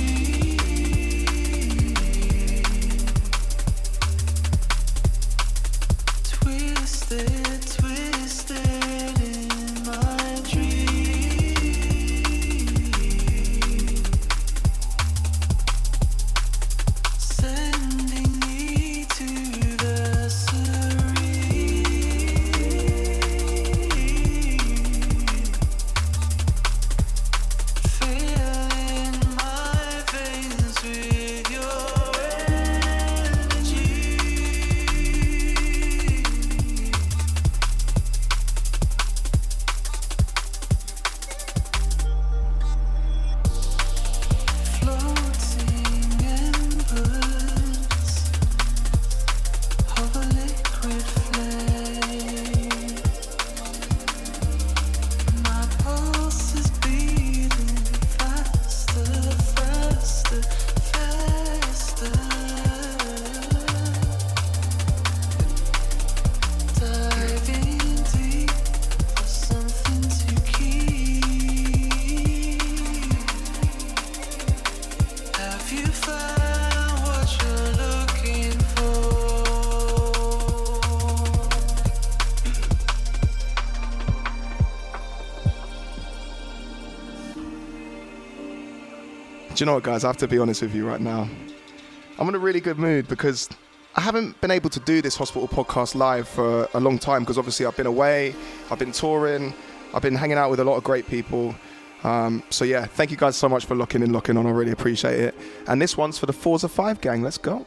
Twisted, 7.06 7.43
you 89.64 89.66
know 89.66 89.76
what, 89.76 89.82
guys? 89.82 90.04
I 90.04 90.08
have 90.08 90.18
to 90.18 90.28
be 90.28 90.38
honest 90.38 90.60
with 90.60 90.74
you 90.74 90.86
right 90.86 91.00
now. 91.00 91.26
I'm 92.18 92.28
in 92.28 92.34
a 92.34 92.38
really 92.38 92.60
good 92.60 92.78
mood 92.78 93.08
because 93.08 93.48
I 93.96 94.02
haven't 94.02 94.38
been 94.42 94.50
able 94.50 94.68
to 94.68 94.78
do 94.78 95.00
this 95.00 95.16
hospital 95.16 95.48
podcast 95.48 95.94
live 95.94 96.28
for 96.28 96.68
a 96.74 96.80
long 96.80 96.98
time 96.98 97.22
because 97.22 97.38
obviously 97.38 97.64
I've 97.64 97.74
been 97.74 97.86
away, 97.86 98.34
I've 98.70 98.78
been 98.78 98.92
touring, 98.92 99.54
I've 99.94 100.02
been 100.02 100.16
hanging 100.16 100.36
out 100.36 100.50
with 100.50 100.60
a 100.60 100.64
lot 100.64 100.76
of 100.76 100.84
great 100.84 101.06
people. 101.06 101.54
Um, 102.02 102.42
so 102.50 102.66
yeah, 102.66 102.84
thank 102.84 103.10
you 103.10 103.16
guys 103.16 103.36
so 103.36 103.48
much 103.48 103.64
for 103.64 103.74
locking 103.74 104.02
in, 104.02 104.12
locking 104.12 104.36
on. 104.36 104.46
I 104.46 104.50
really 104.50 104.72
appreciate 104.72 105.18
it. 105.18 105.34
And 105.66 105.80
this 105.80 105.96
one's 105.96 106.18
for 106.18 106.26
the 106.26 106.34
Forza 106.34 106.68
5 106.68 107.00
gang. 107.00 107.22
Let's 107.22 107.38
go. 107.38 107.64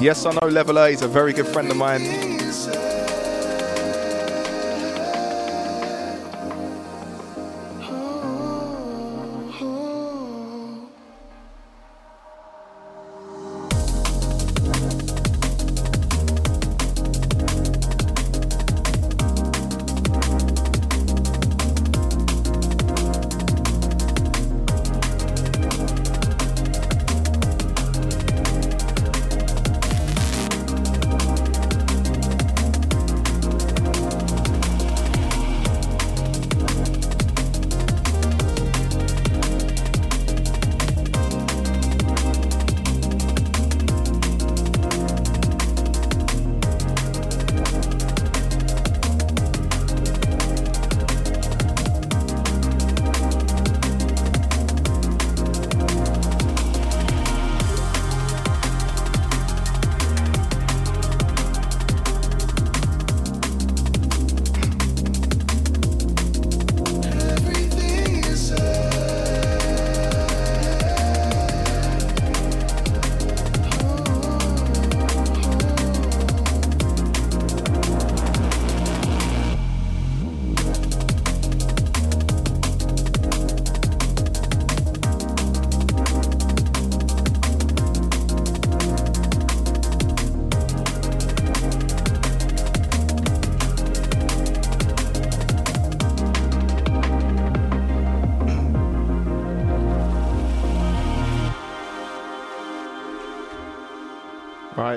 Yes, 0.00 0.24
I 0.24 0.30
know 0.30 0.48
Levela. 0.48 0.90
He's 0.90 1.02
a 1.02 1.08
very 1.08 1.32
good 1.32 1.48
friend 1.48 1.68
of 1.70 1.76
mine. 1.76 2.27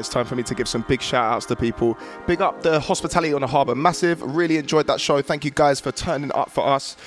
It's 0.02 0.10
time 0.10 0.26
for 0.26 0.36
me 0.36 0.44
to 0.44 0.54
give 0.54 0.68
some 0.68 0.84
big 0.90 1.02
shout 1.02 1.32
outs 1.34 1.46
to 1.46 1.56
people. 1.56 1.98
Big 2.28 2.42
up 2.42 2.62
the 2.62 2.80
hospitality 2.82 3.34
on 3.34 3.40
the 3.42 3.48
harbour, 3.48 3.76
massive. 3.76 4.22
Really 4.22 4.58
enjoyed 4.58 4.88
that 4.88 5.00
show. 5.00 5.22
Thank 5.22 5.46
you 5.46 5.52
guys 5.52 5.80
for 5.80 5.94
turning 5.94 6.32
up 6.34 6.52
for 6.52 6.68
us. 6.68 6.98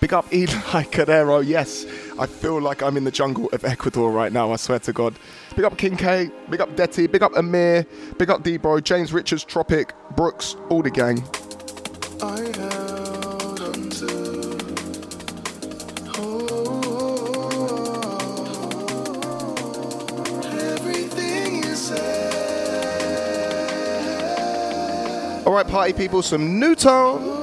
Big 0.00 0.12
up 0.14 0.32
Eli 0.32 0.46
Cadero. 0.94 1.46
Yes, 1.46 1.84
I 2.18 2.26
feel 2.26 2.60
like 2.60 2.82
I'm 2.82 2.96
in 2.96 3.04
the 3.04 3.10
jungle 3.10 3.48
of 3.52 3.64
Ecuador 3.64 4.10
right 4.10 4.32
now. 4.32 4.52
I 4.52 4.56
swear 4.56 4.78
to 4.78 4.92
God. 4.92 5.14
Big 5.56 5.64
up 5.64 5.76
King 5.76 5.96
K. 5.96 6.30
Big 6.48 6.60
up 6.60 6.74
Detty. 6.76 7.10
Big 7.10 7.22
up 7.22 7.36
Amir. 7.36 7.86
Big 8.18 8.30
up 8.30 8.42
Debro. 8.42 8.82
James 8.82 9.12
Richards, 9.12 9.44
Tropic, 9.44 9.92
Brooks, 10.16 10.56
all 10.68 10.82
the 10.82 10.90
gang. 10.90 11.22
All 25.46 25.52
right, 25.52 25.68
party 25.68 25.92
people, 25.92 26.22
some 26.22 26.58
new 26.58 26.74
tone. 26.74 27.33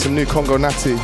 Some 0.00 0.14
new 0.14 0.24
Congo 0.24 0.56
Natty. 0.56 0.94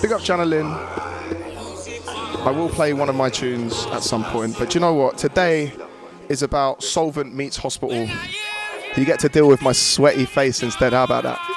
Big 0.00 0.12
up 0.12 0.20
Channeling. 0.22 0.66
I 0.66 2.52
will 2.54 2.68
play 2.68 2.92
one 2.92 3.08
of 3.08 3.16
my 3.16 3.28
tunes 3.28 3.86
at 3.86 4.04
some 4.04 4.22
point, 4.26 4.56
but 4.56 4.76
you 4.76 4.80
know 4.80 4.94
what? 4.94 5.18
Today 5.18 5.72
is 6.28 6.44
about 6.44 6.78
Soulvent 6.78 7.32
meets 7.32 7.56
Hospital. 7.56 8.08
You 8.96 9.04
get 9.04 9.18
to 9.18 9.28
deal 9.28 9.48
with 9.48 9.62
my 9.62 9.72
sweaty 9.72 10.26
face 10.26 10.62
instead. 10.62 10.92
How 10.92 11.02
about 11.02 11.24
that? 11.24 11.47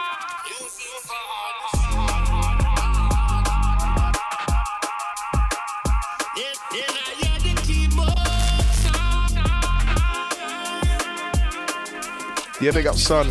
Yeah, 12.61 12.69
big 12.69 12.85
up, 12.85 12.95
son. 12.95 13.25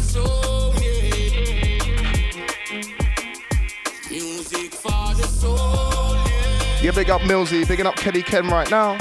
Yeah. 6.83 6.91
Big 6.91 7.11
up 7.11 7.20
Millsy. 7.20 7.66
Bigging 7.68 7.87
up 7.87 7.95
Kenny 7.95 8.22
Ken 8.22 8.49
right 8.49 8.68
now. 8.68 8.99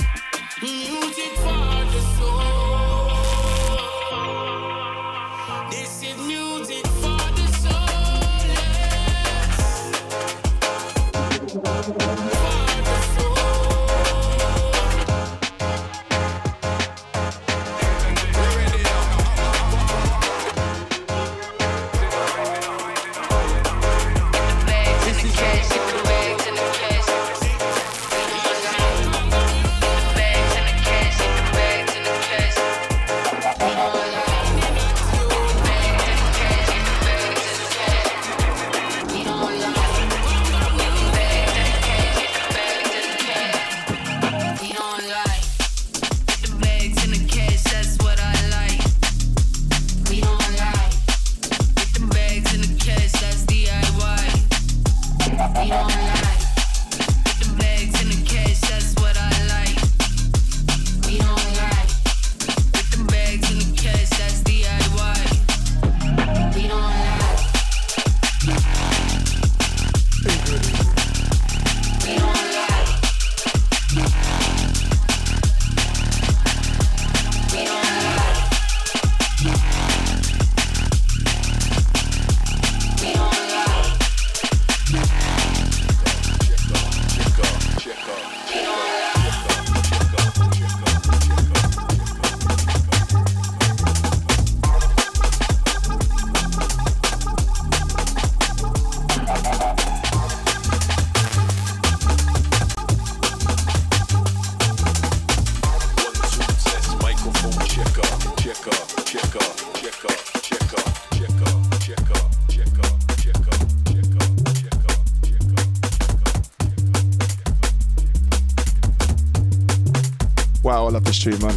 Tune, 121.19 121.41
man. 121.41 121.55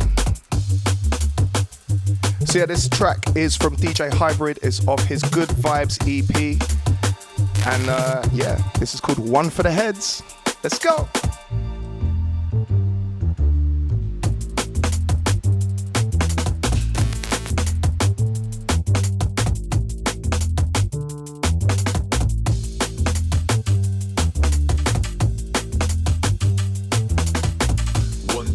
So 2.47 2.59
yeah, 2.59 2.67
this 2.67 2.89
track 2.89 3.19
is 3.37 3.55
from 3.55 3.77
DJ 3.77 4.13
Hybrid. 4.13 4.59
It's 4.63 4.87
off 4.89 5.05
his 5.05 5.23
Good 5.23 5.49
Vibes 5.51 5.99
EP. 6.03 6.61
And 7.67 7.89
uh, 7.89 8.25
yeah, 8.33 8.61
this 8.81 8.95
is 8.95 9.01
called 9.01 9.19
One 9.19 9.51
for 9.51 9.63
the 9.63 9.71
Heads. 9.71 10.23
Let's 10.65 10.81
go. 10.81 11.09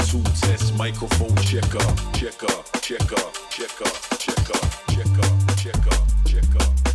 Two 0.07 0.23
test 0.39 0.73
microphone 0.77 1.35
checker, 1.43 1.83
checker, 2.13 2.47
checker, 2.79 3.23
checker, 3.49 3.91
checker, 4.17 4.59
checker, 4.87 5.27
checker, 5.57 5.57
checker, 5.57 5.97
checker, 6.23 6.86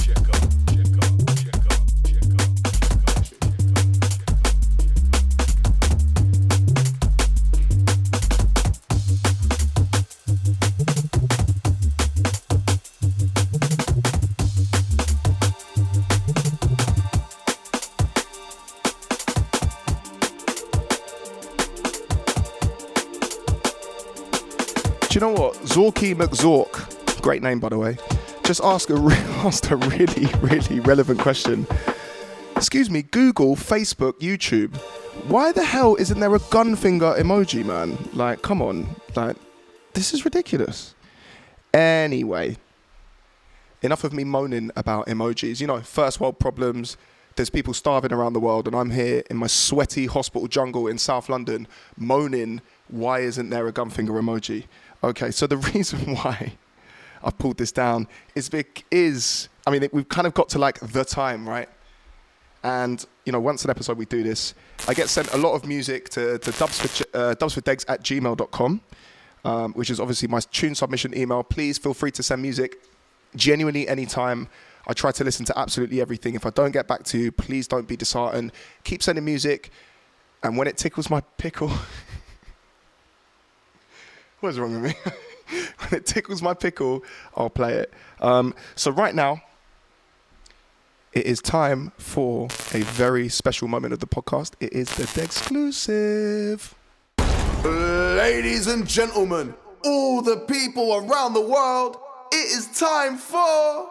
Zorky 25.73 26.15
McZork, 26.15 27.23
great 27.23 27.43
name 27.43 27.59
by 27.59 27.71
the 27.71 27.79
way, 27.79 27.97
just 28.45 28.61
asked 28.63 28.91
a, 28.91 28.95
re- 28.95 29.15
asked 29.43 29.71
a 29.71 29.77
really, 29.77 30.27
really 30.43 30.81
relevant 30.81 31.19
question. 31.19 31.67
Excuse 32.55 32.91
me, 32.91 33.01
Google, 33.01 33.57
Facebook, 33.57 34.21
YouTube. 34.21 34.77
Why 35.29 35.51
the 35.51 35.65
hell 35.65 35.97
isn't 35.97 36.21
there 36.21 36.35
a 36.35 36.41
gun 36.51 36.77
finger 36.77 37.15
emoji, 37.17 37.65
man? 37.65 37.97
Like, 38.13 38.43
come 38.43 38.61
on. 38.61 38.87
Like, 39.17 39.37
this 39.95 40.13
is 40.13 40.27
ridiculous. 40.27 40.95
Anyway, 41.73 42.59
enough 43.81 44.05
of 44.05 44.13
me 44.13 44.25
moaning 44.25 44.71
about 44.77 45.07
emojis. 45.07 45.63
You 45.63 45.69
know, 45.69 45.81
first 45.81 46.21
world 46.21 46.39
problems. 46.39 46.99
There's 47.37 47.49
people 47.49 47.73
starving 47.73 48.13
around 48.13 48.35
the 48.35 48.41
world, 48.41 48.67
and 48.67 48.77
I'm 48.77 48.91
here 48.91 49.23
in 49.31 49.39
my 49.39 49.47
sweaty 49.47 50.05
hospital 50.05 50.49
jungle 50.49 50.87
in 50.87 50.99
South 50.99 51.31
London 51.31 51.67
moaning, 51.97 52.61
why 52.89 53.21
isn't 53.21 53.49
there 53.49 53.67
a 53.67 53.73
gun 53.73 53.89
finger 53.89 54.13
emoji? 54.13 54.65
Okay, 55.05 55.31
so 55.31 55.47
the 55.47 55.57
reason 55.75 56.15
why 56.15 56.53
I've 57.25 57.39
pulled 57.39 57.59
this 57.59 57.73
down 57.73 58.09
is 58.35 58.49
bec- 58.49 58.85
is 58.91 59.49
I 59.67 59.71
mean 59.71 59.89
we've 59.93 60.09
kind 60.09 60.27
of 60.27 60.35
got 60.35 60.49
to 60.51 60.59
like 60.59 60.81
the 60.81 61.05
time, 61.05 61.49
right? 61.49 61.69
And 62.65 63.05
you 63.25 63.33
know, 63.33 63.41
once 63.41 63.65
an 63.65 63.71
episode 63.71 63.99
we 63.99 64.07
do 64.07 64.23
this, 64.23 64.55
I 64.87 64.95
get 64.95 65.09
sent 65.09 65.33
a 65.33 65.37
lot 65.37 65.55
of 65.55 65.67
music 65.67 66.09
to, 66.11 66.39
to 66.39 66.51
dubsford, 66.53 67.05
uh, 67.15 67.35
dubsforddegs 67.35 67.85
at 67.89 68.03
gmail.com, 68.03 68.81
um, 69.45 69.73
which 69.73 69.91
is 69.91 69.99
obviously 69.99 70.29
my 70.29 70.41
tune 70.41 70.75
submission 70.75 71.17
email. 71.17 71.43
Please 71.43 71.79
feel 71.79 71.95
free 71.95 72.13
to 72.13 72.23
send 72.23 72.43
music 72.43 72.81
genuinely 73.35 73.89
anytime. 73.89 74.49
I 74.87 74.93
try 74.93 75.13
to 75.13 75.25
listen 75.25 75.45
to 75.47 75.59
absolutely 75.59 76.01
everything. 76.01 76.35
If 76.35 76.47
I 76.47 76.51
don't 76.51 76.73
get 76.73 76.89
back 76.89 77.05
to 77.05 77.19
you, 77.19 77.33
please 77.33 77.69
don't 77.69 77.87
be 77.87 77.97
disheartened. 77.97 78.53
Keep 78.85 79.03
sending 79.03 79.25
music. 79.25 79.71
And 80.43 80.57
when 80.57 80.67
it 80.67 80.77
tickles 80.77 81.09
my 81.09 81.21
pickle, 81.37 81.71
what 84.43 84.51
is 84.51 84.59
wrong 84.59 84.83
with 84.83 84.91
me? 84.91 84.97
when 85.79 86.01
it 86.01 86.07
tickles 86.07 86.43
my 86.43 86.55
pickle, 86.55 87.05
I'll 87.37 87.51
play 87.51 87.75
it. 87.75 87.93
Um, 88.21 88.55
so 88.75 88.91
right 88.91 89.15
now, 89.15 89.43
it 91.13 91.27
is 91.27 91.41
time 91.41 91.93
for 91.99 92.47
a 92.73 92.81
very 92.81 93.29
special 93.29 93.69
moment 93.69 93.93
of 93.93 94.01
the 94.01 94.07
podcast. 94.07 94.55
It 94.61 94.73
is 94.73 94.89
the 94.97 95.23
exclusive. 95.23 96.75
Ladies 97.65 98.67
and 98.67 98.87
gentlemen, 98.89 99.55
all 99.85 100.23
the 100.23 100.39
people 100.39 100.95
around 100.95 101.35
the 101.35 101.41
world, 101.41 101.99
it 102.33 102.57
is 102.57 102.67
time 102.79 103.19
for 103.19 103.91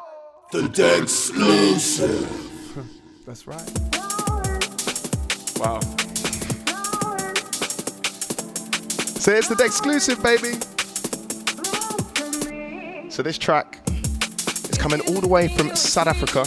the 0.51 0.67
Dead 0.67 1.03
Exclusive. 1.03 2.27
That's 3.25 3.47
right. 3.47 3.69
Wow. 5.57 5.79
So 9.21 9.31
it's 9.31 9.47
the 9.49 9.63
exclusive, 9.63 10.23
baby. 10.23 10.53
So 13.11 13.21
this 13.21 13.37
track 13.37 13.77
is 13.87 14.79
coming 14.79 14.99
all 15.01 15.21
the 15.21 15.27
way 15.27 15.47
from 15.47 15.75
South 15.75 16.07
Africa. 16.07 16.41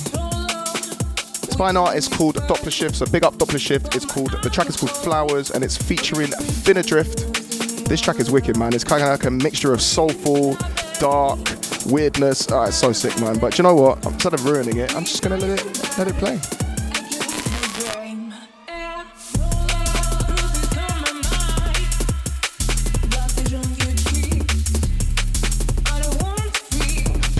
It's 1.45 1.55
by 1.55 1.71
an 1.71 1.77
artist 1.77 2.11
called 2.15 2.35
Doppler 2.35 2.73
Shift. 2.73 2.97
So 2.97 3.07
big 3.07 3.23
up 3.23 3.35
Doppler 3.35 3.61
Shift. 3.61 3.95
It's 3.95 4.05
called 4.05 4.33
the 4.43 4.51
track 4.51 4.69
is 4.69 4.77
called 4.77 4.91
Flowers 4.91 5.53
and 5.53 5.63
it's 5.63 5.77
featuring 5.77 6.31
Finna 6.31 6.85
Drift. 6.85 7.89
This 7.89 8.01
track 8.01 8.19
is 8.19 8.33
wicked, 8.33 8.57
man. 8.57 8.75
It's 8.75 8.83
kind 8.83 9.05
of 9.05 9.09
like 9.09 9.25
a 9.25 9.31
mixture 9.31 9.73
of 9.73 9.81
soulful, 9.81 10.57
dark, 10.99 11.39
weirdness. 11.87 12.51
Oh, 12.51 12.65
it's 12.65 12.77
so 12.77 12.91
sick, 12.91 13.17
man. 13.21 13.39
But 13.39 13.57
you 13.57 13.63
know 13.63 13.77
what? 13.77 14.05
Instead 14.05 14.35
of 14.35 14.45
ruining 14.45 14.79
it, 14.79 14.97
I'm 14.97 15.05
just 15.05 15.23
gonna 15.23 15.37
let 15.37 15.61
it 15.61 15.97
let 15.97 16.09
it 16.09 16.15
play. 16.17 16.64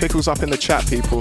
Pickles 0.05 0.27
up 0.27 0.43
in 0.43 0.51
the 0.51 0.57
chat, 0.57 0.87
people. 0.87 1.19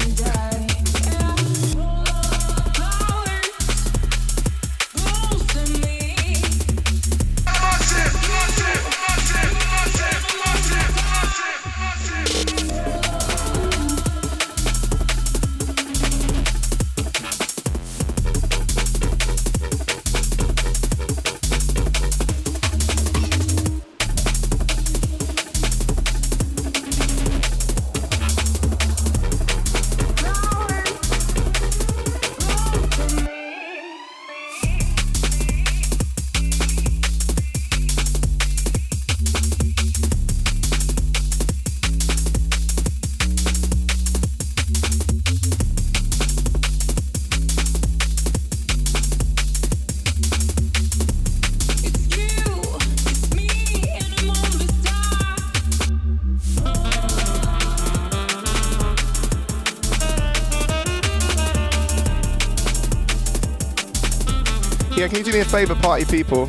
Me 65.35 65.41
a 65.41 65.45
favor, 65.45 65.74
party 65.74 66.05
people? 66.05 66.43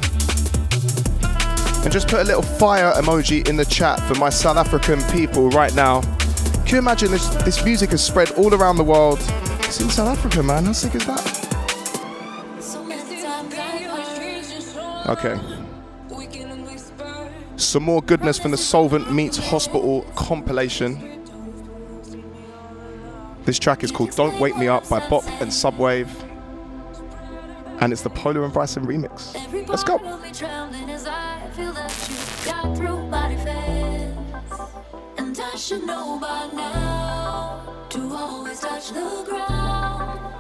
And 1.84 1.92
just 1.92 2.08
put 2.08 2.20
a 2.20 2.24
little 2.24 2.44
fire 2.44 2.94
emoji 2.94 3.50
in 3.50 3.56
the 3.56 3.66
chat 3.66 4.00
for 4.02 4.14
my 4.14 4.30
South 4.30 4.58
African 4.58 5.02
people 5.12 5.50
right 5.50 5.74
now. 5.74 6.02
Can 6.66 6.68
you 6.68 6.78
imagine 6.78 7.10
this, 7.10 7.28
this 7.44 7.66
music 7.66 7.90
has 7.90 8.04
spread 8.04 8.30
all 8.34 8.54
around 8.54 8.78
the 8.78 8.84
world? 8.84 9.18
It's 9.62 9.82
in 9.82 9.90
South 9.90 10.16
Africa, 10.16 10.44
man. 10.44 10.66
How 10.66 10.74
sick 10.74 10.94
is 10.94 11.04
that? 11.08 11.48
Okay. 15.08 15.40
Some 17.58 17.82
more 17.82 18.04
goodness 18.04 18.38
from 18.38 18.52
the 18.52 18.58
Soulvent 18.58 19.12
Meets 19.12 19.38
Hospital 19.38 20.04
compilation. 20.16 21.24
This 23.46 23.58
track 23.58 23.84
is 23.84 23.90
called 23.90 24.12
Don't 24.12 24.40
Wake 24.40 24.56
Me 24.58 24.68
Up 24.68 24.88
by 24.88 25.00
Bop 25.10 25.26
and 25.42 25.50
Subwave. 25.50 26.25
And 27.82 27.92
it's 27.92 28.02
the 28.02 28.10
Pola 28.10 28.44
and 28.44 28.54
Bryson 28.54 28.86
remix. 28.86 29.34
Let's 29.68 29.84
go. 29.84 30.00
I 35.56 35.58
should 35.58 35.86
know 35.86 36.20
by 36.20 36.50
now 36.54 37.88
to 37.88 38.14
always 38.14 38.60
touch 38.60 38.90
the 38.90 39.24
ground. 39.26 40.35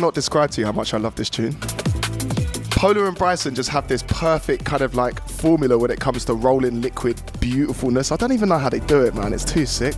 Cannot 0.00 0.14
describe 0.14 0.50
to 0.52 0.62
you 0.62 0.64
how 0.64 0.72
much 0.72 0.94
I 0.94 0.96
love 0.96 1.14
this 1.16 1.28
tune. 1.28 1.54
Pola 2.70 3.06
and 3.06 3.14
Bryson 3.14 3.54
just 3.54 3.68
have 3.68 3.86
this 3.86 4.02
perfect 4.02 4.64
kind 4.64 4.80
of 4.80 4.94
like 4.94 5.20
formula 5.28 5.76
when 5.76 5.90
it 5.90 6.00
comes 6.00 6.24
to 6.24 6.32
rolling 6.32 6.80
liquid 6.80 7.20
beautifulness. 7.38 8.10
I 8.10 8.16
don't 8.16 8.32
even 8.32 8.48
know 8.48 8.56
how 8.56 8.70
they 8.70 8.80
do 8.80 9.04
it, 9.04 9.14
man. 9.14 9.34
It's 9.34 9.44
too 9.44 9.66
sick. 9.66 9.96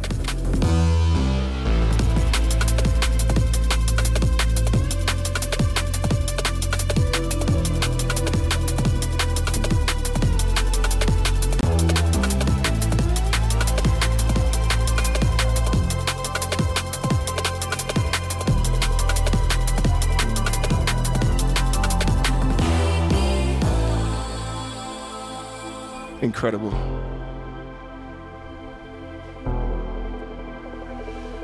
Incredible. 26.53 26.79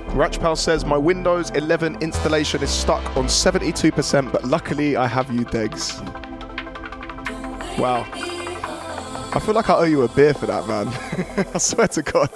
Ratchpal 0.09 0.57
says 0.57 0.85
my 0.85 0.99
Windows 0.99 1.51
11 1.51 2.03
installation 2.03 2.63
is 2.63 2.71
stuck 2.71 3.05
on 3.17 3.25
72%, 3.25 4.31
but 4.33 4.45
luckily 4.45 4.97
I 4.97 5.07
have 5.07 5.33
you, 5.33 5.45
Degs. 5.47 5.99
Wow. 7.79 8.07
I 9.33 9.41
feel 9.41 9.55
like 9.55 9.71
I 9.71 9.77
owe 9.77 9.85
you 9.85 10.03
a 10.03 10.09
beer 10.09 10.35
for 10.35 10.47
that, 10.47 10.67
man. 10.67 10.89
I 11.55 11.59
swear 11.59 11.89
to 11.89 12.03
God. 12.03 12.31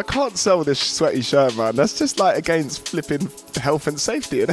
I 0.00 0.02
can't 0.02 0.34
sell 0.38 0.64
this 0.64 0.80
sweaty 0.80 1.20
shirt, 1.20 1.54
man. 1.58 1.76
That's 1.76 1.98
just 1.98 2.18
like 2.18 2.38
against 2.38 2.88
flipping 2.88 3.28
health 3.60 3.86
and 3.86 4.00
safety. 4.00 4.46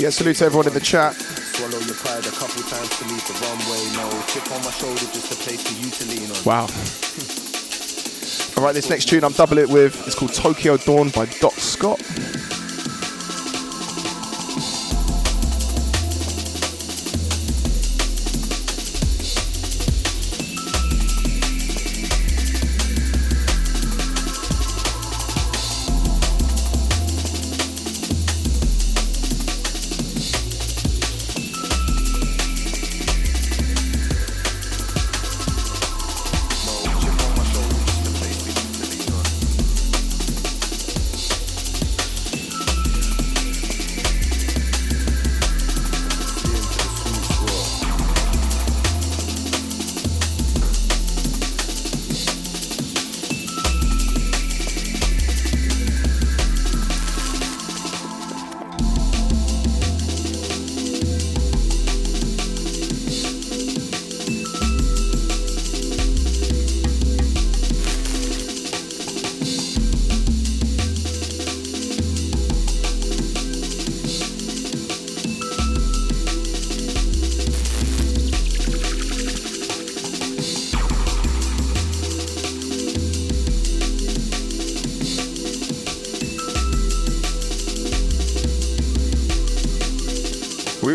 Yeah, 0.00 0.08
salute 0.08 0.36
to 0.36 0.46
everyone 0.46 0.66
in 0.66 0.72
the 0.72 0.80
chat. 0.80 1.14
Swallow 1.14 1.78
your 1.80 1.94
pride 1.94 2.24
a 2.24 2.30
couple 2.30 2.62
times 2.62 2.88
to 2.88 3.04
leave 3.04 3.22
the 3.28 3.34
runway. 3.44 3.84
No 4.00 4.08
chip 4.28 4.50
on 4.50 4.64
my 4.64 4.70
shoulder, 4.70 4.98
just 4.98 5.30
a 5.30 5.34
place 5.36 5.62
for 5.62 5.74
you 5.76 5.90
to 5.90 6.04
lean 6.08 6.30
on. 6.30 6.42
Wow. 6.42 6.66
All 8.56 8.64
right, 8.64 8.72
this 8.72 8.88
next 8.88 9.10
tune 9.10 9.24
I'm 9.24 9.32
double 9.32 9.58
it 9.58 9.68
with. 9.68 10.06
It's 10.06 10.14
called 10.14 10.32
Tokyo 10.32 10.78
Dawn 10.78 11.10
by 11.10 11.26
Doc 11.42 11.52
Scott. 11.52 12.00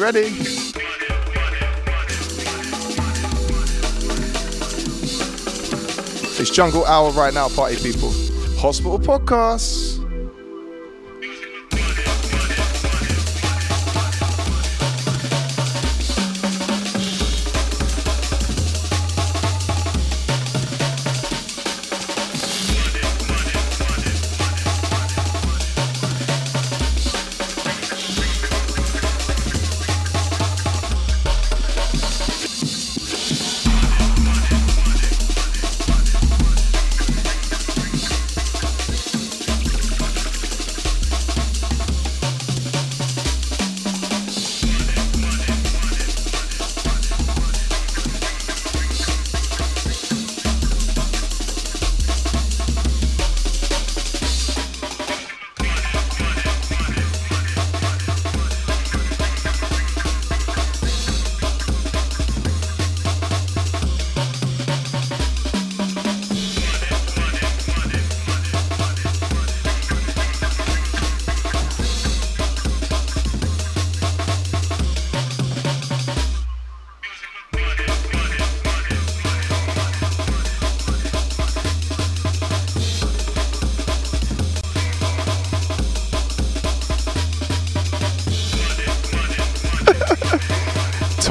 Ready? 0.06 0.28
It's 6.38 6.52
Jungle 6.52 6.86
Hour 6.86 7.10
right 7.10 7.34
now, 7.34 7.48
party 7.50 7.76
people. 7.78 8.12
Hospital 8.60 9.00
Podcast. 9.00 10.05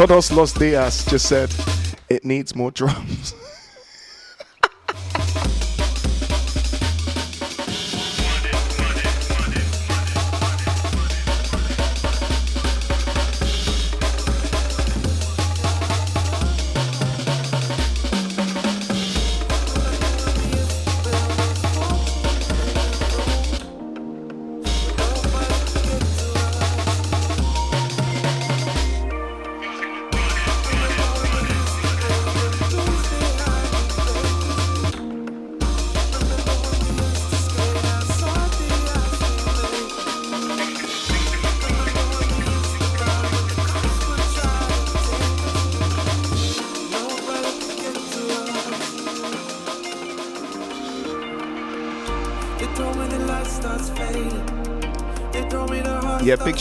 Todos 0.07 0.31
Los 0.33 0.53
Dias 0.53 1.03
just 1.07 1.27
said 1.27 1.51
it 2.11 2.27
needs 2.27 2.55
more 2.55 2.71
drums. 2.71 3.35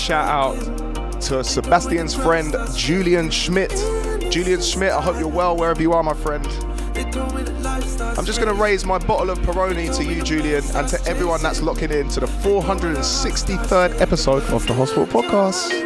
Shout 0.04 0.28
out 0.28 1.22
to 1.22 1.42
Sebastian's 1.46 2.14
friend 2.14 2.54
Julian 2.76 3.30
Schmidt. 3.30 3.72
Julian 4.30 4.62
Schmidt, 4.62 4.92
I 4.92 5.02
hope 5.02 5.18
you're 5.18 5.30
well 5.30 5.56
wherever 5.56 5.82
you 5.82 5.94
are, 5.94 6.04
my 6.04 6.14
friend. 6.14 6.46
I'm 8.18 8.26
just 8.26 8.42
going 8.42 8.54
to 8.54 8.62
raise 8.62 8.84
my 8.84 8.98
bottle 8.98 9.30
of 9.30 9.40
Peroni 9.40 9.96
to 9.96 10.04
you, 10.04 10.22
Julian, 10.22 10.62
and 10.76 10.90
to 10.90 11.02
everyone 11.06 11.42
that's 11.42 11.62
locking 11.62 11.90
in 11.92 12.10
to 12.10 12.20
the 12.20 12.26
463rd 12.26 14.02
episode 14.02 14.44
of 14.52 14.68
the 14.68 14.74
Hospital 14.74 15.08
Podcast. 15.08 15.83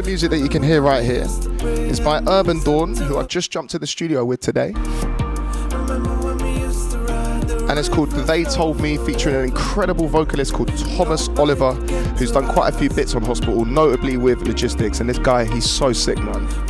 Of 0.00 0.06
music 0.06 0.30
that 0.30 0.38
you 0.38 0.48
can 0.48 0.62
hear 0.62 0.80
right 0.80 1.04
here 1.04 1.26
is 1.62 2.00
by 2.00 2.22
Urban 2.26 2.62
Dawn, 2.62 2.96
who 2.96 3.18
I 3.18 3.24
just 3.24 3.50
jumped 3.50 3.70
to 3.72 3.78
the 3.78 3.86
studio 3.86 4.24
with 4.24 4.40
today. 4.40 4.72
And 7.68 7.78
it's 7.78 7.88
called 7.88 8.10
They 8.10 8.44
Told 8.44 8.80
Me, 8.80 8.96
featuring 8.96 9.36
an 9.36 9.44
incredible 9.44 10.08
vocalist 10.08 10.54
called 10.54 10.76
Thomas 10.96 11.28
Oliver, 11.30 11.74
who's 12.16 12.32
done 12.32 12.48
quite 12.48 12.74
a 12.74 12.76
few 12.76 12.88
bits 12.88 13.14
on 13.14 13.22
Hospital, 13.22 13.64
notably 13.64 14.16
with 14.16 14.40
Logistics. 14.42 15.00
And 15.00 15.08
this 15.08 15.18
guy, 15.18 15.44
he's 15.44 15.68
so 15.68 15.92
sick, 15.92 16.18
man. 16.18 16.69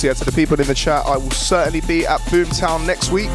So 0.00 0.06
yeah, 0.06 0.14
to 0.14 0.24
the 0.24 0.32
people 0.32 0.58
in 0.58 0.66
the 0.66 0.72
chat, 0.72 1.04
I 1.04 1.18
will 1.18 1.30
certainly 1.30 1.82
be 1.82 2.06
at 2.06 2.22
Boomtown 2.22 2.86
next 2.86 3.10
week, 3.10 3.28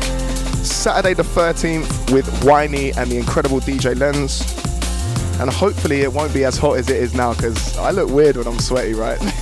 Saturday 0.65 1.13
the 1.13 1.21
13th, 1.21 2.11
with 2.11 2.27
Whiny 2.43 2.91
and 2.93 3.11
the 3.11 3.17
incredible 3.17 3.59
DJ 3.59 3.95
Lens. 3.95 4.41
And 5.39 5.47
hopefully 5.47 6.01
it 6.01 6.11
won't 6.11 6.33
be 6.33 6.43
as 6.43 6.57
hot 6.57 6.79
as 6.79 6.89
it 6.89 6.95
is 6.95 7.13
now, 7.13 7.35
because 7.35 7.77
I 7.77 7.91
look 7.91 8.09
weird 8.09 8.37
when 8.37 8.47
I'm 8.47 8.57
sweaty, 8.57 8.95
right? 8.95 9.19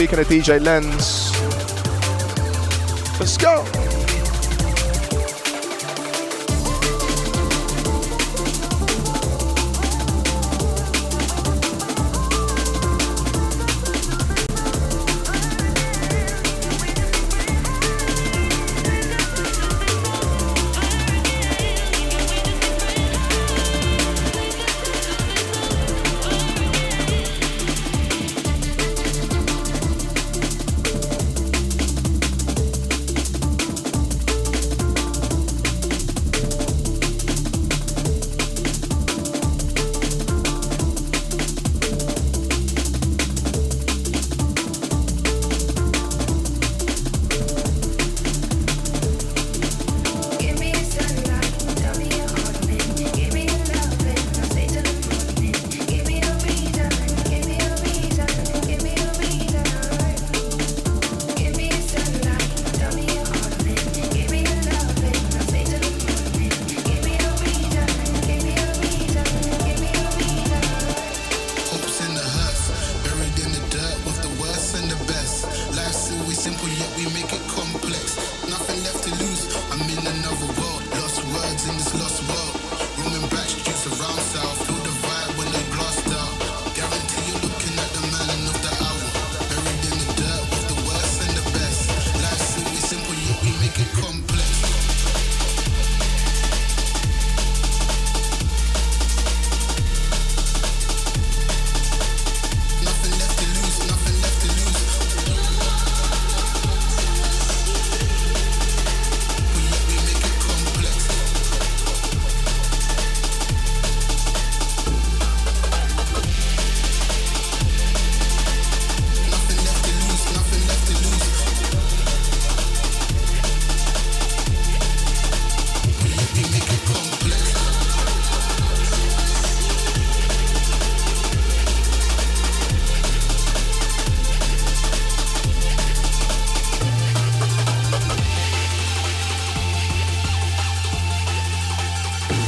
speaking 0.00 0.18
of 0.18 0.28
DJ 0.28 0.58
Lens, 0.64 1.30
let's 3.20 3.36
go. 3.36 3.79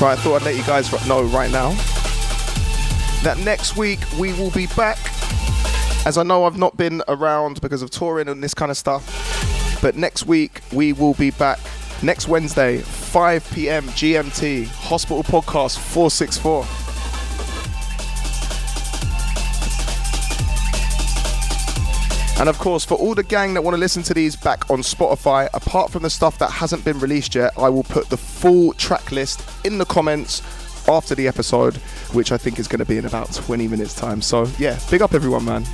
Right, 0.03 0.18
I 0.18 0.20
thought 0.20 0.40
I'd 0.40 0.46
let 0.46 0.57
you 0.57 0.64
guys 0.64 0.90
know 1.07 1.22
right 1.22 1.48
now 1.53 1.70
that 3.22 3.36
next 3.44 3.76
week 3.76 4.00
we 4.18 4.32
will 4.32 4.50
be 4.50 4.66
back. 4.66 4.98
As 6.05 6.18
I 6.18 6.24
know 6.24 6.44
I've 6.44 6.59
not 6.59 6.76
been 6.76 7.05
around 7.07 7.61
because 7.61 7.82
of 7.82 7.90
touring 7.90 8.26
and 8.26 8.42
this 8.42 8.53
kind 8.53 8.72
of 8.72 8.76
stuff, 8.76 9.78
but 9.80 9.94
next 9.94 10.26
week 10.26 10.61
we 10.72 10.92
will 10.92 11.14
be 11.14 11.30
back. 11.30 11.61
Next 12.03 12.26
Wednesday, 12.26 12.78
5 12.78 13.48
p.m. 13.53 13.84
GMT, 13.90 14.66
Hospital 14.66 15.22
Podcast 15.22 15.78
464. 15.78 16.66
And 22.40 22.48
of 22.48 22.59
course, 22.59 22.84
for 22.84 22.96
all 22.96 23.14
the 23.14 23.22
gang 23.22 23.55
that 23.55 23.62
want 23.62 23.76
to 23.76 23.78
listen 23.78 24.03
to 24.03 24.14
these 24.14 24.34
back 24.34 24.68
on 24.68 24.80
Spotify, 24.80 25.48
apart 25.55 25.92
from 25.92 26.03
the 26.03 26.11
stuff 26.11 26.38
that 26.38 26.50
hasn't 26.50 26.84
been 26.84 26.98
released 26.98 27.36
yet, 27.36 27.53
I 27.57 27.68
will 27.68 27.84
put 27.84 28.09
the 28.09 28.16
full 28.16 28.72
track 28.72 29.12
list 29.12 29.42
in 29.64 29.78
the 29.78 29.84
comments 29.84 30.42
after 30.88 31.14
the 31.14 31.28
episode, 31.28 31.76
which 32.12 32.32
I 32.32 32.38
think 32.38 32.58
is 32.58 32.68
going 32.68 32.80
to 32.80 32.84
be 32.84 32.98
in 32.98 33.06
about 33.06 33.32
20 33.32 33.68
minutes' 33.68 33.94
time. 33.94 34.20
So, 34.20 34.46
yeah, 34.58 34.78
big 34.90 35.02
up 35.02 35.14
everyone, 35.14 35.44
man. 35.44 35.64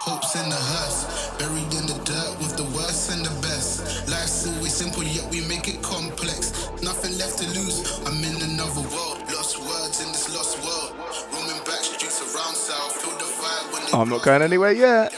Hopes 0.00 0.34
in 0.34 0.48
the 0.48 0.56
huts, 0.56 1.30
buried 1.38 1.72
in 1.78 1.86
the 1.86 2.00
dirt 2.04 2.38
with 2.38 2.56
the 2.56 2.64
worst 2.74 3.12
and 3.12 3.24
the 3.24 3.30
best. 3.42 4.08
Life's 4.08 4.46
always 4.48 4.72
simple, 4.72 5.04
yet 5.04 5.30
we 5.30 5.46
make 5.46 5.68
it 5.68 5.82
complex. 5.82 6.70
Nothing 6.82 7.16
left 7.18 7.38
to 7.38 7.46
lose, 7.54 8.00
I'm 8.06 8.18
in 8.24 8.42
another 8.50 8.80
world. 8.90 9.22
Lost 9.30 9.58
words 9.60 10.00
in 10.00 10.08
this 10.08 10.34
lost 10.34 10.58
world. 10.64 10.96
Roaming 11.32 11.62
back 11.64 11.84
streets 11.84 12.20
around 12.22 12.56
south, 12.56 12.96
feel 13.00 13.14
the 13.18 13.24
vibe 13.38 13.72
when 13.72 14.00
I'm 14.00 14.08
not 14.08 14.24
going 14.24 14.42
anywhere 14.42 14.72
yet. 14.72 15.14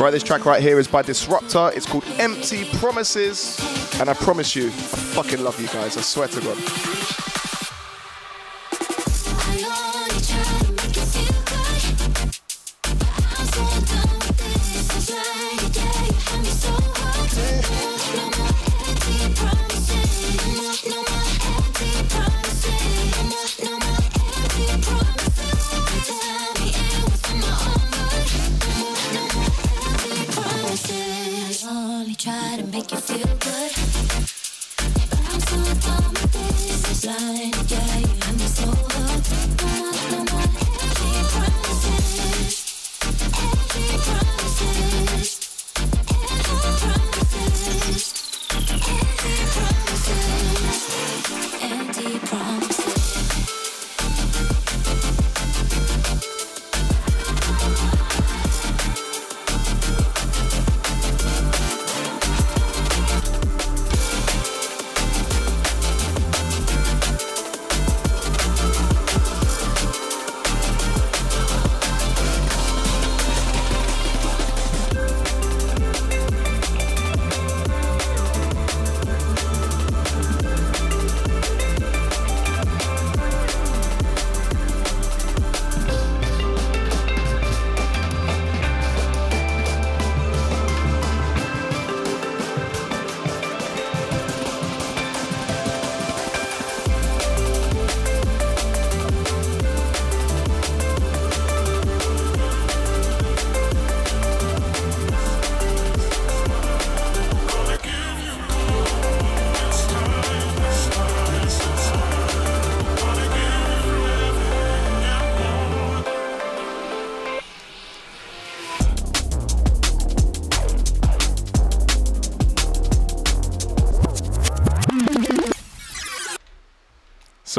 Right, 0.00 0.12
this 0.12 0.22
track 0.22 0.46
right 0.46 0.62
here 0.62 0.78
is 0.78 0.88
by 0.88 1.02
Disrupta. 1.02 1.72
It's 1.76 1.84
called 1.84 2.06
Empty 2.18 2.64
Promises. 2.78 3.60
And 4.00 4.08
I 4.08 4.14
promise 4.14 4.56
you, 4.56 4.68
I 4.68 4.70
fucking 4.70 5.44
love 5.44 5.60
you 5.60 5.66
guys. 5.66 5.98
I 5.98 6.00
swear 6.00 6.26
to 6.26 6.40
God. 6.40 6.99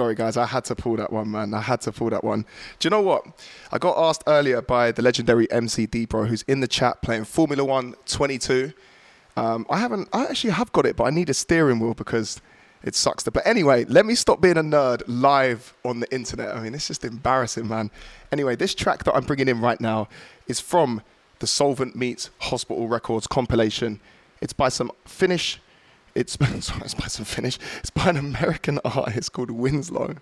Sorry, 0.01 0.15
guys, 0.15 0.35
I 0.35 0.47
had 0.47 0.65
to 0.65 0.73
pull 0.73 0.95
that 0.95 1.13
one, 1.13 1.29
man. 1.29 1.53
I 1.53 1.61
had 1.61 1.79
to 1.81 1.91
pull 1.91 2.09
that 2.09 2.23
one. 2.23 2.43
Do 2.79 2.87
you 2.87 2.89
know 2.89 3.03
what? 3.03 3.23
I 3.71 3.77
got 3.77 3.95
asked 3.99 4.23
earlier 4.25 4.59
by 4.59 4.91
the 4.91 5.03
legendary 5.03 5.49
MC 5.51 5.85
Bro, 5.85 6.25
who's 6.25 6.41
in 6.47 6.59
the 6.59 6.67
chat 6.67 7.03
playing 7.03 7.25
Formula 7.25 7.63
One 7.63 7.93
22. 8.07 8.73
Um, 9.37 9.67
I 9.69 9.77
haven't, 9.77 10.09
I 10.11 10.23
actually 10.23 10.53
have 10.53 10.71
got 10.71 10.87
it, 10.87 10.95
but 10.95 11.03
I 11.03 11.11
need 11.11 11.29
a 11.29 11.35
steering 11.35 11.79
wheel 11.79 11.93
because 11.93 12.41
it 12.81 12.95
sucks. 12.95 13.21
To, 13.25 13.31
but 13.31 13.45
anyway, 13.45 13.85
let 13.85 14.07
me 14.07 14.15
stop 14.15 14.41
being 14.41 14.57
a 14.57 14.63
nerd 14.63 15.03
live 15.05 15.75
on 15.85 15.99
the 15.99 16.11
internet. 16.11 16.55
I 16.55 16.63
mean, 16.63 16.73
it's 16.73 16.87
just 16.87 17.05
embarrassing, 17.05 17.67
man. 17.67 17.91
Anyway, 18.31 18.55
this 18.55 18.73
track 18.73 19.03
that 19.03 19.15
I'm 19.15 19.25
bringing 19.25 19.49
in 19.49 19.61
right 19.61 19.79
now 19.79 20.07
is 20.47 20.59
from 20.59 21.03
the 21.37 21.45
Soulvent 21.45 21.95
Meets 21.95 22.31
Hospital 22.39 22.87
Records 22.87 23.27
compilation. 23.27 23.99
It's 24.41 24.53
by 24.53 24.69
some 24.69 24.91
Finnish 25.05 25.61
it's, 26.15 26.33
sorry, 26.65 26.81
it's 26.81 26.93
by 26.93 27.07
some 27.07 27.25
Finnish. 27.25 27.57
It's 27.79 27.89
by 27.89 28.09
an 28.09 28.17
American 28.17 28.79
artist 28.83 29.33
called 29.33 29.51
Winslow, 29.51 30.15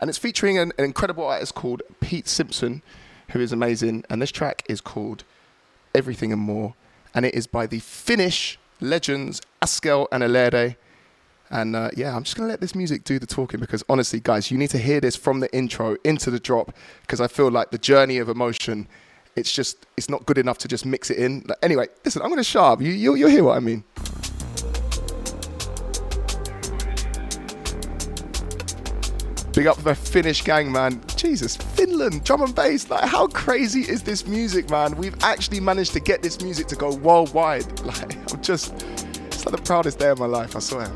and 0.00 0.08
it's 0.08 0.18
featuring 0.18 0.58
an, 0.58 0.72
an 0.78 0.84
incredible 0.84 1.24
artist 1.24 1.54
called 1.54 1.82
Pete 2.00 2.28
Simpson, 2.28 2.82
who 3.30 3.40
is 3.40 3.52
amazing. 3.52 4.04
And 4.10 4.20
this 4.20 4.30
track 4.30 4.64
is 4.68 4.80
called 4.80 5.24
Everything 5.94 6.32
and 6.32 6.40
More, 6.40 6.74
and 7.14 7.24
it 7.24 7.34
is 7.34 7.46
by 7.46 7.66
the 7.66 7.78
Finnish 7.78 8.58
legends 8.80 9.40
Askel 9.62 10.06
and 10.12 10.22
Elere. 10.22 10.76
And 11.50 11.76
uh, 11.76 11.90
yeah, 11.96 12.16
I'm 12.16 12.24
just 12.24 12.36
gonna 12.36 12.48
let 12.48 12.60
this 12.60 12.74
music 12.74 13.04
do 13.04 13.18
the 13.18 13.26
talking 13.26 13.60
because 13.60 13.84
honestly, 13.88 14.20
guys, 14.20 14.50
you 14.50 14.56
need 14.56 14.70
to 14.70 14.78
hear 14.78 15.00
this 15.00 15.16
from 15.16 15.40
the 15.40 15.54
intro 15.54 15.96
into 16.02 16.30
the 16.30 16.40
drop 16.40 16.74
because 17.02 17.20
I 17.20 17.28
feel 17.28 17.50
like 17.50 17.70
the 17.70 17.78
journey 17.78 18.18
of 18.18 18.28
emotion. 18.28 18.88
It's 19.34 19.50
just, 19.50 19.86
it's 19.96 20.10
not 20.10 20.26
good 20.26 20.36
enough 20.36 20.58
to 20.58 20.68
just 20.68 20.84
mix 20.84 21.10
it 21.10 21.16
in. 21.16 21.44
Like, 21.48 21.56
anyway, 21.62 21.86
listen, 22.04 22.20
I'm 22.20 22.28
gonna 22.28 22.44
shut 22.44 22.62
up. 22.62 22.82
You, 22.82 22.90
you, 22.90 23.14
you'll 23.14 23.30
hear 23.30 23.44
what 23.44 23.56
I 23.56 23.60
mean. 23.60 23.82
Big 29.52 29.66
up 29.66 29.76
the 29.82 29.94
Finnish 29.94 30.42
gang, 30.42 30.72
man. 30.72 31.02
Jesus, 31.14 31.56
Finland, 31.56 32.24
drum 32.24 32.42
and 32.42 32.54
bass. 32.54 32.88
Like, 32.88 33.04
how 33.04 33.26
crazy 33.26 33.80
is 33.80 34.02
this 34.02 34.26
music, 34.26 34.70
man? 34.70 34.96
We've 34.96 35.16
actually 35.22 35.60
managed 35.60 35.92
to 35.92 36.00
get 36.00 36.22
this 36.22 36.40
music 36.40 36.68
to 36.68 36.76
go 36.76 36.94
worldwide. 36.94 37.66
Like, 37.92 38.32
I'm 38.32 38.40
just, 38.40 38.72
it's 39.26 39.44
like 39.44 39.54
the 39.54 39.62
proudest 39.62 39.98
day 39.98 40.08
of 40.08 40.18
my 40.18 40.26
life, 40.26 40.56
I 40.56 40.60
swear. 40.60 40.90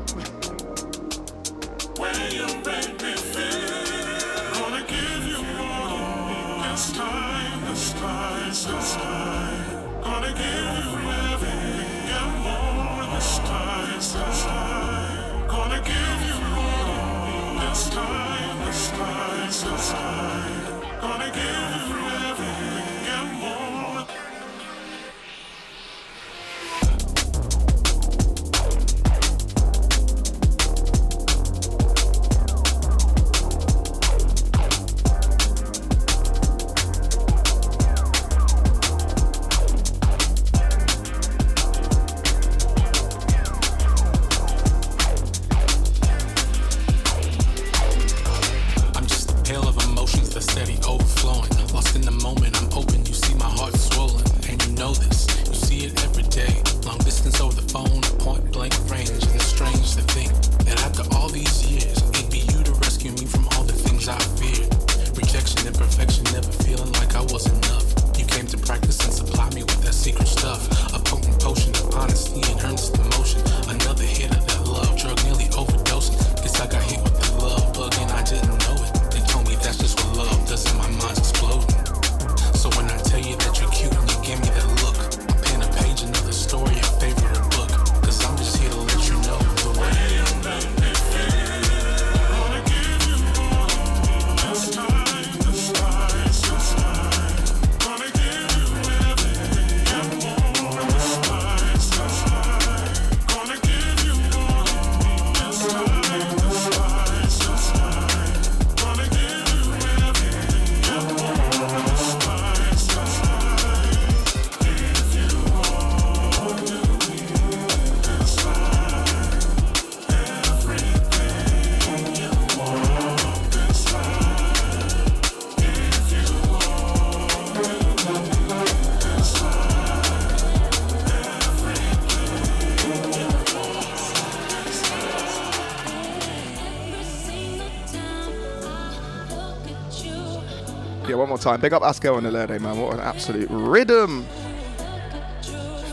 Big 141.55 141.71
up 141.71 141.81
Askel 141.81 142.17
and 142.17 142.27
Elere, 142.27 142.59
man. 142.59 142.77
What 142.77 142.95
an 142.95 142.99
absolute 142.99 143.47
rhythm. 143.49 144.25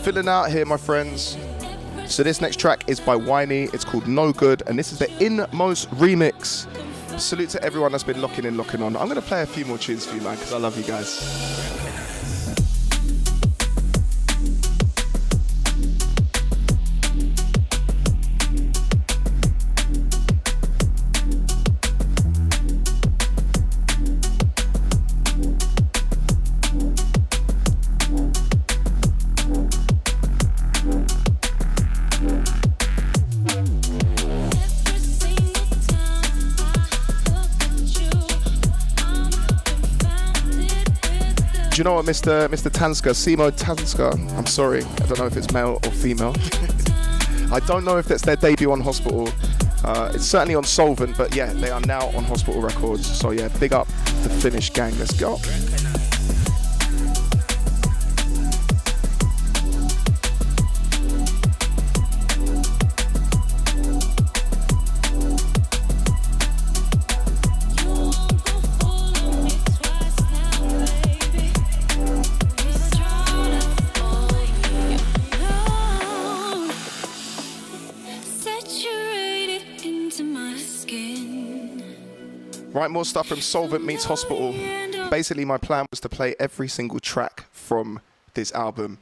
Filling 0.03 0.27
out 0.27 0.51
here, 0.51 0.65
my 0.65 0.77
friends. 0.77 1.39
So 2.07 2.25
this 2.25 2.41
next 2.41 2.59
track 2.59 2.89
is 2.89 2.99
by 2.99 3.17
Whiney. 3.17 3.73
It's 3.73 3.85
called 3.85 4.09
No 4.09 4.33
Good, 4.33 4.65
and 4.67 4.77
this 4.77 4.91
is 4.91 4.99
the 4.99 5.25
Inmost 5.25 5.89
remix. 5.93 6.67
Salute 7.21 7.51
to 7.51 7.63
everyone 7.63 7.93
that's 7.93 8.03
been 8.03 8.21
locking 8.21 8.45
in, 8.45 8.57
locking 8.57 8.83
on. 8.83 8.97
I'm 8.97 9.07
gonna 9.07 9.23
play 9.23 9.43
a 9.43 9.47
few 9.47 9.65
more 9.65 9.79
tunes 9.79 10.05
for 10.05 10.17
you, 10.17 10.23
man, 10.23 10.35
because 10.35 10.53
I 10.53 10.59
love 10.59 10.77
you 10.77 10.83
guys. 10.83 12.14
What, 42.05 42.15
Mr. 42.17 42.49
Mr. 42.49 42.71
Tanska, 42.71 43.15
Simo 43.15 43.51
Tanska? 43.51 44.13
I'm 44.37 44.45
sorry, 44.45 44.83
I 44.85 45.07
don't 45.07 45.19
know 45.19 45.25
if 45.25 45.39
it's 45.39 45.51
male 45.55 45.81
or 45.83 45.91
female. 45.91 46.35
I 47.51 47.61
don't 47.67 47.83
know 47.83 47.97
if 47.97 48.07
that's 48.07 48.21
their 48.21 48.37
debut 48.37 48.71
on 48.71 48.83
Hospital. 48.83 49.31
Uh, 49.83 50.13
it's 50.15 50.27
certainly 50.27 50.55
on 50.55 50.65
Soulvent, 50.65 51.17
but 51.17 51.35
yeah, 51.35 51.51
they 51.55 51.71
are 51.71 51.81
now 51.81 52.09
on 52.09 52.25
Hospital 52.25 52.61
Records. 52.61 53.07
So 53.07 53.31
yeah, 53.31 53.49
big 53.59 53.73
up 53.73 53.87
the 54.23 54.29
Finnish 54.29 54.71
gang. 54.71 54.99
Let's 54.99 55.19
go. 55.19 55.39
Right, 82.85 82.91
more 82.91 83.07
stuff 83.07 83.29
from 83.29 83.39
Soulvent 83.39 83.83
Meets 83.83 84.05
Hospital. 84.05 84.53
Basically, 85.09 85.47
my 85.47 85.57
plan 85.57 85.87
was 85.91 86.01
to 86.01 86.09
play 86.11 86.35
every 86.39 86.69
single 86.69 87.01
track 87.01 87.47
from 87.51 87.99
this 88.35 88.53
album, 88.53 88.99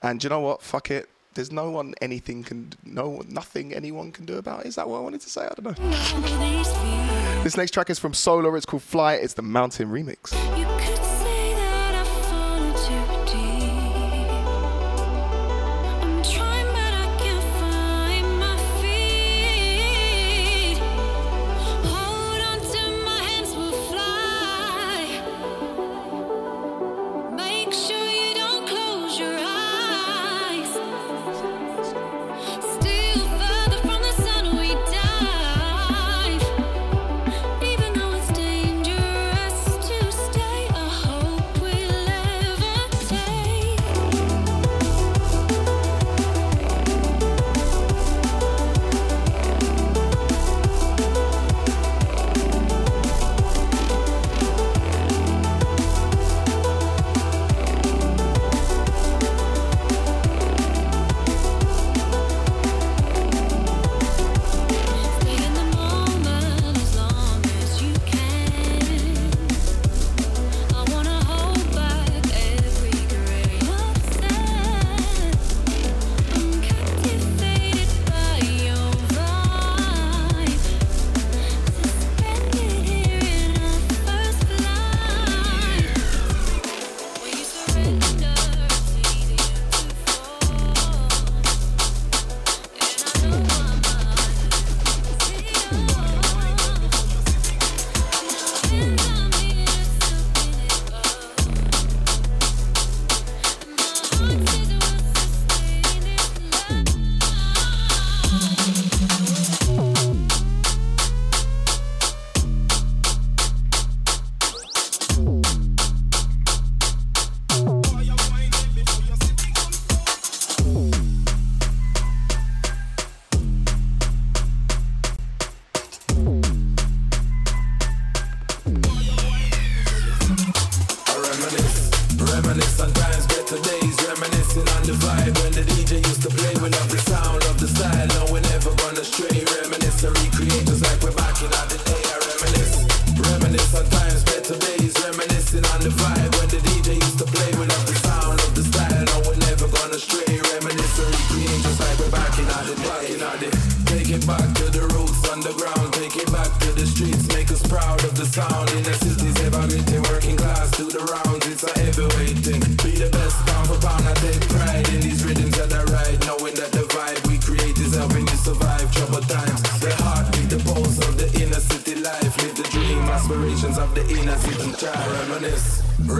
and 0.00 0.22
you 0.22 0.30
know 0.30 0.38
what? 0.38 0.62
Fuck 0.62 0.92
it. 0.92 1.08
There's 1.34 1.50
no 1.50 1.68
one 1.68 1.94
anything 2.00 2.44
can 2.44 2.74
no 2.84 3.24
nothing 3.28 3.74
anyone 3.74 4.12
can 4.12 4.24
do 4.24 4.36
about 4.36 4.60
it. 4.60 4.66
Is 4.68 4.76
that 4.76 4.88
what 4.88 4.98
I 4.98 5.00
wanted 5.00 5.20
to 5.22 5.30
say? 5.30 5.48
I 5.50 5.52
don't 5.60 5.76
know. 5.76 7.42
This 7.42 7.56
next 7.56 7.72
track 7.72 7.90
is 7.90 7.98
from 7.98 8.14
Solar. 8.14 8.56
It's 8.56 8.66
called 8.66 8.84
Fly. 8.84 9.14
It's 9.14 9.34
the 9.34 9.42
Mountain 9.42 9.90
remix. 9.90 10.30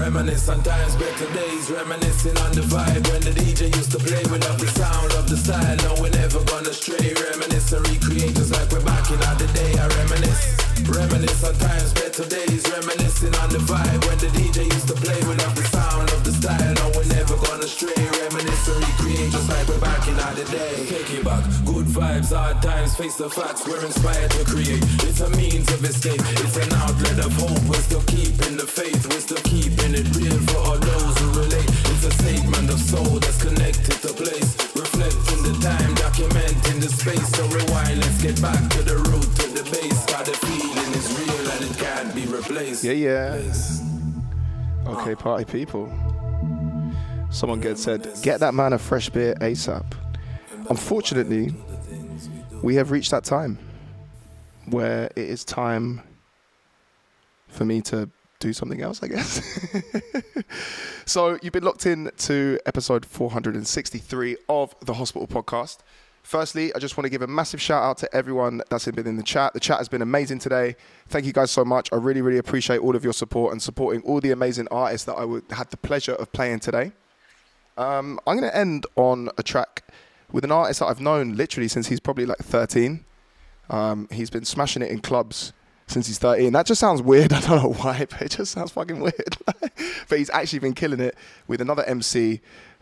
Reminisce. 0.05 0.49
On 0.49 0.63
times, 0.63 0.97
better 0.97 1.33
days, 1.33 1.71
reminiscing 1.71 2.37
on 2.45 2.53
the 2.53 2.61
vibe 2.73 3.05
when 3.11 3.23
the 3.25 3.33
DJ 3.41 3.75
used 3.75 3.91
to 3.93 3.99
play. 3.99 4.23
We 4.31 4.39
love 4.39 4.59
the 4.61 4.69
sound, 4.69 5.15
love 5.15 5.29
the 5.29 5.37
style, 5.37 5.77
no, 5.85 6.03
we're 6.03 6.11
never 6.11 6.45
gonna 6.45 6.73
stray. 6.73 7.15
Reminisce 7.15 7.73
and 7.73 7.89
recreate 7.89 8.37
just 8.37 8.53
like 8.53 8.71
we're 8.71 8.85
back 8.85 9.09
in 9.11 9.19
the 9.19 9.49
day. 9.57 9.73
I 9.81 9.89
reminisce, 10.01 10.74
reminisce 10.89 11.45
on 11.45 11.55
times, 11.59 11.93
better 11.93 12.27
days, 12.27 12.63
reminiscing 12.71 13.35
on 13.43 13.49
the 13.51 13.63
vibe 13.63 14.01
when 14.07 14.19
the 14.19 14.31
DJ 14.35 14.65
used 14.67 14.89
to 14.89 14.95
play. 14.95 15.19
We 15.29 15.35
love 15.39 15.55
the 15.55 15.65
sound, 15.71 16.11
love 16.11 16.25
the 16.25 16.33
style, 16.33 16.75
no, 16.75 16.87
we're 16.95 17.09
never 17.15 17.37
gonna 17.47 17.69
stray. 17.69 17.95
Reminisce 17.95 18.69
and 18.69 19.33
just 19.33 19.49
like 19.49 19.67
we're 19.69 19.81
back 19.81 20.07
in 20.09 20.17
the 20.17 20.45
day. 20.51 20.87
Take 20.87 21.11
it 21.19 21.25
back, 21.25 21.45
good 21.65 21.87
vibes, 21.87 22.35
hard 22.35 22.61
times, 22.63 22.97
face 22.97 23.17
the 23.17 23.31
facts, 23.31 23.67
we're 23.67 23.85
inspired 23.85 24.31
to 24.33 24.45
create. 24.45 24.83
It's 25.07 25.21
a 25.21 25.31
means 25.31 25.71
of 25.73 25.85
escape, 25.85 26.21
it's 26.45 26.57
an 26.57 26.73
outlet 26.73 27.19
of 27.25 27.33
hope. 27.39 27.63
We're 27.69 27.85
still 27.85 28.05
keeping 28.05 28.57
the 28.57 28.67
faith, 28.67 29.07
we're 29.09 29.25
still 29.25 29.43
keeping 29.45 29.95
it 29.95 30.09
real 30.17 30.39
for 30.51 30.59
all 30.59 30.79
those 30.79 31.15
who 31.19 31.29
relate. 31.41 31.71
It's 31.93 32.05
a 32.05 32.13
statement 32.23 32.69
of 32.71 32.81
soul 32.81 33.19
that's 33.23 33.41
connected 33.43 33.97
to 34.05 34.13
place. 34.13 34.51
Reflecting 34.75 35.43
the 35.47 35.55
time, 35.63 35.95
documenting 35.97 36.81
the 36.83 36.89
space. 36.89 37.29
So 37.37 37.47
rewind, 37.49 38.01
let's 38.01 38.21
get 38.23 38.41
back 38.43 38.61
to 38.77 38.83
the 38.83 38.97
root, 39.09 39.29
to 39.41 39.47
the 39.57 39.65
base. 39.71 40.04
Can't 42.15 42.31
be 42.31 42.37
replaced. 42.37 42.85
Yeah, 42.85 42.93
yeah. 42.93 43.41
Okay, 44.87 45.15
party 45.15 45.45
people. 45.45 45.93
Someone 47.31 47.61
gets 47.61 47.83
said, 47.83 48.09
get 48.23 48.41
that 48.41 48.55
man 48.55 48.73
a 48.73 48.79
fresh 48.79 49.09
beer 49.11 49.35
ASAP. 49.41 49.85
Unfortunately, 50.71 51.53
we 52.63 52.77
have 52.77 52.91
reached 52.91 53.11
that 53.11 53.25
time 53.25 53.59
where 54.67 55.07
it 55.17 55.29
is 55.29 55.45
time 55.45 56.01
for 57.49 57.65
me 57.65 57.81
to 57.83 58.09
do 58.39 58.53
something 58.53 58.83
else, 58.83 59.03
I 59.03 59.09
guess. 59.09 59.43
so 61.07 61.39
you've 61.43 61.53
been 61.53 61.65
locked 61.65 61.87
in 61.87 62.11
to 62.19 62.59
episode 62.67 63.05
463 63.05 64.37
of 64.49 64.75
the 64.81 64.95
Hospital 64.95 65.27
Podcast. 65.27 65.79
Firstly, 66.25 66.75
I 66.75 66.79
just 66.79 66.97
want 66.97 67.05
to 67.05 67.11
give 67.11 67.21
a 67.21 67.27
massive 67.27 67.61
shout 67.61 67.83
out 67.83 67.99
to 67.99 68.17
everyone 68.17 68.63
that's 68.71 68.87
been 68.87 69.07
in 69.07 69.19
the 69.19 69.23
chat. 69.23 69.53
The 69.53 69.61
chat 69.61 69.77
has 69.77 69.91
been 69.91 70.01
amazing 70.01 70.39
today. 70.39 70.75
Thank 71.09 71.27
you 71.27 71.35
guys 71.35 71.51
so 71.51 71.67
much. 71.67 71.91
I 71.93 71.97
really, 71.97 72.23
really 72.23 72.39
appreciate 72.39 72.79
all 72.79 72.97
of 72.97 73.05
your 73.05 73.13
support 73.13 73.53
and 73.53 73.61
supporting 73.61 74.01
all 74.03 74.23
the 74.23 74.31
amazing 74.31 74.67
artists 74.71 75.05
that 75.05 75.17
I 75.17 75.25
would, 75.27 75.45
had 75.51 75.69
the 75.69 75.77
pleasure 75.77 76.15
of 76.15 76.33
playing 76.33 76.61
today. 76.61 76.93
Um, 77.77 78.19
I'm 78.27 78.39
going 78.39 78.51
to 78.51 78.57
end 78.57 78.87
on 78.97 79.29
a 79.37 79.43
track 79.43 79.85
with 80.33 80.45
an 80.45 80.51
artist 80.51 80.81
that 80.81 80.87
I've 80.87 81.01
known 81.01 81.37
literally 81.37 81.69
since 81.69 81.89
he's 81.89 82.01
probably 82.01 82.25
like 82.25 82.39
13. 82.39 83.05
Um, 83.69 84.09
he's 84.11 84.31
been 84.31 84.47
smashing 84.47 84.81
it 84.81 84.91
in 84.91 85.01
clubs 85.01 85.53
since 85.87 86.07
he's 86.07 86.19
13. 86.19 86.53
That 86.53 86.67
just 86.67 86.81
sounds 86.81 87.03
weird. 87.03 87.33
I 87.33 87.41
don't 87.41 87.63
know 87.63 87.73
why, 87.73 88.07
but 88.11 88.23
it 88.23 88.31
just 88.33 88.53
sounds 88.53 88.73
fucking 88.73 89.01
weird. 89.01 89.37
but 90.09 90.19
he's 90.19 90.31
actually 90.31 90.61
been 90.61 90.75
killing 90.75 91.01
it 91.01 91.17
with 91.47 91.61
another 91.61 91.85
MC 91.85 92.41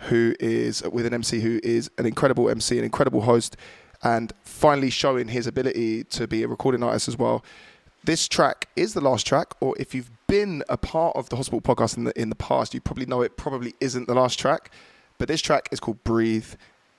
who 0.08 0.34
is 0.40 0.82
with 0.82 1.06
an 1.06 1.14
MC 1.14 1.40
who 1.40 1.60
is 1.62 1.90
an 1.98 2.06
incredible 2.06 2.48
MC, 2.48 2.78
an 2.78 2.84
incredible 2.84 3.22
host, 3.22 3.56
and 4.02 4.32
finally 4.42 4.90
showing 4.90 5.28
his 5.28 5.46
ability 5.46 6.04
to 6.04 6.26
be 6.26 6.42
a 6.42 6.48
recording 6.48 6.82
artist 6.82 7.08
as 7.08 7.18
well. 7.18 7.44
This 8.04 8.26
track 8.26 8.68
is 8.74 8.94
the 8.94 9.00
last 9.00 9.26
track, 9.26 9.54
or 9.60 9.76
if 9.78 9.94
you've 9.94 10.10
been 10.26 10.64
a 10.68 10.76
part 10.76 11.16
of 11.16 11.28
the 11.28 11.36
Hospital 11.36 11.60
podcast 11.60 11.96
in 11.96 12.04
the 12.04 12.20
in 12.20 12.30
the 12.30 12.36
past, 12.36 12.74
you 12.74 12.80
probably 12.80 13.06
know 13.06 13.22
it 13.22 13.36
probably 13.36 13.74
isn't 13.80 14.08
the 14.08 14.14
last 14.14 14.38
track. 14.38 14.72
But 15.18 15.28
this 15.28 15.40
track 15.40 15.68
is 15.70 15.78
called 15.78 16.02
Breathe, 16.02 16.54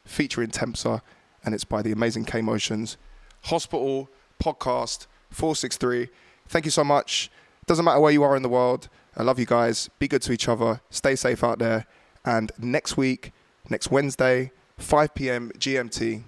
featuring 0.05 0.49
Tempza, 0.49 1.01
and 1.43 1.53
it's 1.53 1.65
by 1.65 1.81
the 1.81 1.91
amazing 1.91 2.23
K 2.23 2.41
Motions. 2.41 2.97
Hospital 3.43 4.09
Podcast 4.41 5.07
463. 5.34 6.10
Thank 6.47 6.65
you 6.65 6.72
so 6.72 6.84
much. 6.84 7.30
Doesn't 7.65 7.85
matter 7.85 7.99
where 7.99 8.11
you 8.11 8.23
are 8.23 8.35
in 8.35 8.43
the 8.43 8.49
world. 8.49 8.89
I 9.15 9.23
love 9.23 9.39
you 9.39 9.45
guys. 9.45 9.89
Be 9.99 10.07
good 10.07 10.22
to 10.23 10.31
each 10.31 10.47
other. 10.47 10.81
Stay 10.89 11.15
safe 11.15 11.43
out 11.43 11.60
there. 11.60 11.85
And 12.26 12.51
next 12.57 12.97
week, 12.97 13.31
next 13.69 13.91
Wednesday, 13.91 14.51
5 14.77 15.14
p.m. 15.14 15.51
GMT, 15.57 16.23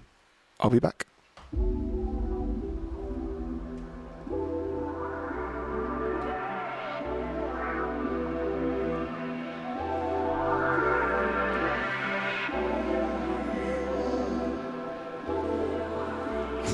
I'll 0.60 0.70
be 0.70 0.78
back. 0.78 1.06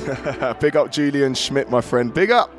Big 0.59 0.75
up 0.75 0.91
Julian 0.91 1.33
Schmidt, 1.33 1.69
my 1.69 1.79
friend. 1.79 2.13
Big 2.13 2.31
up. 2.31 2.51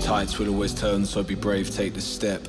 Tides 0.00 0.38
will 0.38 0.48
always 0.48 0.72
turn, 0.72 1.04
so 1.04 1.22
be 1.22 1.34
brave, 1.34 1.70
take 1.70 1.94
the 1.94 2.00
step. 2.00 2.46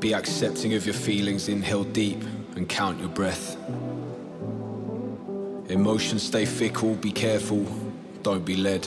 Be 0.00 0.14
accepting 0.14 0.74
of 0.74 0.84
your 0.84 0.94
feelings, 0.94 1.48
inhale 1.48 1.84
deep 1.84 2.22
and 2.56 2.68
count 2.68 3.00
your 3.00 3.08
breath. 3.08 3.56
Emotions 5.70 6.22
stay 6.22 6.44
fickle, 6.44 6.94
be 6.94 7.10
careful, 7.10 7.66
don't 8.22 8.44
be 8.44 8.56
led. 8.56 8.86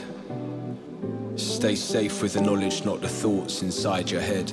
Stay 1.36 1.76
safe 1.76 2.22
with 2.22 2.34
the 2.34 2.42
knowledge, 2.42 2.86
not 2.86 3.02
the 3.02 3.10
thoughts 3.10 3.62
inside 3.64 4.12
your 4.12 4.22
head. 4.22 4.52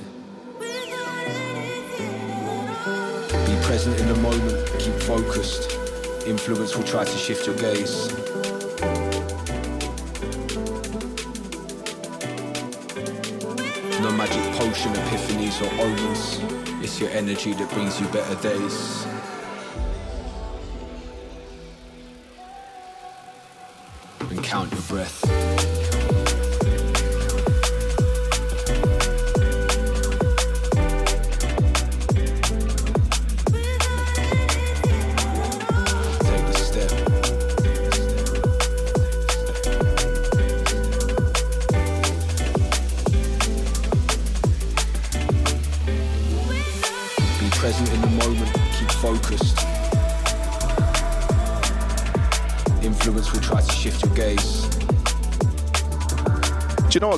Present 3.65 3.99
in 3.99 4.07
the 4.07 4.15
moment, 4.17 4.69
keep 4.77 4.93
focused. 4.93 5.71
Influence 6.27 6.75
will 6.77 6.83
try 6.83 7.03
to 7.03 7.17
shift 7.17 7.47
your 7.47 7.55
gaze. 7.55 8.13
No 14.01 14.11
magic 14.11 14.43
potion, 14.53 14.93
epiphanies, 14.93 15.59
or 15.63 15.71
omens. 15.81 16.39
It's 16.83 17.01
your 17.01 17.09
energy 17.09 17.53
that 17.53 17.67
brings 17.71 17.99
you 17.99 18.07
better 18.09 18.35
days. 18.39 19.07
And 24.29 24.43
count 24.43 24.71
your 24.71 24.81
breath. 24.83 25.24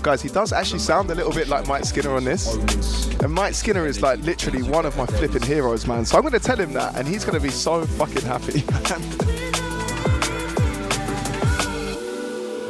Guys? 0.08 0.22
He 0.22 0.30
does 0.30 0.54
actually 0.54 0.80
sound 0.80 1.12
a 1.12 1.16
little 1.16 1.34
bit 1.34 1.50
like 1.50 1.68
Mike 1.68 1.84
Skinner 1.84 2.16
on 2.16 2.24
this. 2.24 2.56
And 3.20 3.34
Mike 3.34 3.54
Skinner 3.54 3.86
is 3.86 4.02
like 4.02 4.22
literally 4.22 4.64
one 4.64 4.86
of 4.86 4.96
my 4.96 5.06
flipping 5.06 5.42
heroes, 5.42 5.86
man. 5.86 6.06
So 6.06 6.16
I'm 6.16 6.22
going 6.22 6.32
to 6.32 6.40
tell 6.40 6.56
him 6.56 6.72
that, 6.74 6.96
and 6.96 7.06
he's 7.06 7.26
going 7.26 7.38
to 7.38 7.42
be 7.42 7.50
so 7.50 7.86
fucking 7.86 8.22
happy. 8.22 8.64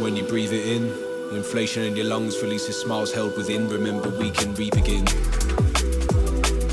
When 0.01 0.15
you 0.15 0.23
breathe 0.23 0.53
it 0.53 0.65
in, 0.65 0.83
inflation 1.35 1.83
in 1.83 1.95
your 1.95 2.05
lungs 2.05 2.41
releases 2.41 2.79
smiles 2.79 3.13
held 3.13 3.35
within. 3.35 3.67
Remember, 3.67 4.09
we 4.09 4.31
can 4.31 4.55
re-begin. 4.55 5.05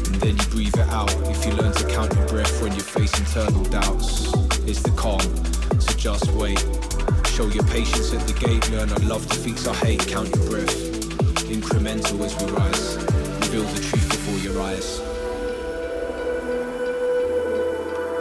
And 0.06 0.20
then 0.22 0.36
you 0.36 0.46
breathe 0.50 0.78
it 0.78 0.88
out. 0.88 1.12
If 1.28 1.44
you 1.44 1.52
learn 1.52 1.72
to 1.72 1.86
count 1.88 2.14
your 2.14 2.28
breath 2.28 2.62
when 2.62 2.72
you 2.74 2.80
face 2.80 3.18
internal 3.18 3.64
doubts, 3.64 4.32
it's 4.66 4.82
the 4.82 4.92
calm. 4.96 5.20
So 5.80 5.92
just 5.94 6.30
wait. 6.32 6.83
Show 7.34 7.48
your 7.48 7.64
patience 7.64 8.14
at 8.14 8.24
the 8.28 8.32
gate. 8.34 8.70
Learn 8.70 8.88
I 8.92 8.96
love 9.08 9.28
defeats 9.28 9.66
I 9.66 9.74
hate. 9.74 10.06
Count 10.06 10.32
your 10.36 10.50
breath. 10.50 10.72
Incremental 11.50 12.24
as 12.24 12.40
we 12.40 12.52
rise. 12.52 12.96
Reveal 13.48 13.64
the 13.64 13.80
truth 13.80 14.08
before 14.08 14.38
your 14.38 14.62
eyes. 14.62 15.00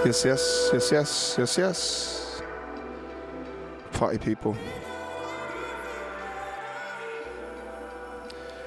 yes, 0.04 0.26
yes, 0.26 0.70
yes, 0.74 0.92
yes, 0.92 1.36
yes, 1.38 1.58
yes. 1.60 2.42
Party 3.92 4.18
people. 4.18 4.58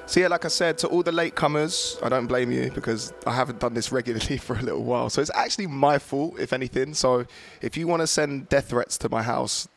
So 0.05 0.21
yeah, 0.21 0.29
like 0.29 0.45
I 0.45 0.47
said, 0.47 0.77
to 0.77 0.87
all 0.87 1.03
the 1.03 1.11
latecomers, 1.11 2.01
I 2.01 2.07
don't 2.07 2.27
blame 2.27 2.51
you 2.51 2.71
because 2.71 3.11
I 3.25 3.33
haven't 3.33 3.59
done 3.59 3.73
this 3.73 3.91
regularly 3.91 4.37
for 4.47 4.55
a 4.55 4.61
little 4.61 4.85
while. 4.85 5.09
So 5.09 5.21
it's 5.21 5.31
actually 5.35 5.67
my 5.67 5.99
fault, 5.99 6.39
if 6.39 6.53
anything. 6.53 6.93
So 6.93 7.25
if 7.61 7.75
you 7.75 7.85
want 7.85 8.01
to 8.01 8.07
send 8.07 8.47
death 8.47 8.69
threats 8.69 8.97
to 8.99 9.09
my 9.09 9.23
house, 9.23 9.67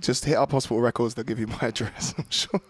just 0.00 0.24
hit 0.24 0.36
up 0.36 0.52
Hospital 0.52 0.80
Records. 0.80 1.14
They'll 1.14 1.24
give 1.24 1.38
you 1.38 1.46
my 1.60 1.60
address. 1.60 2.14
I'm 2.16 2.30
sure. 2.30 2.60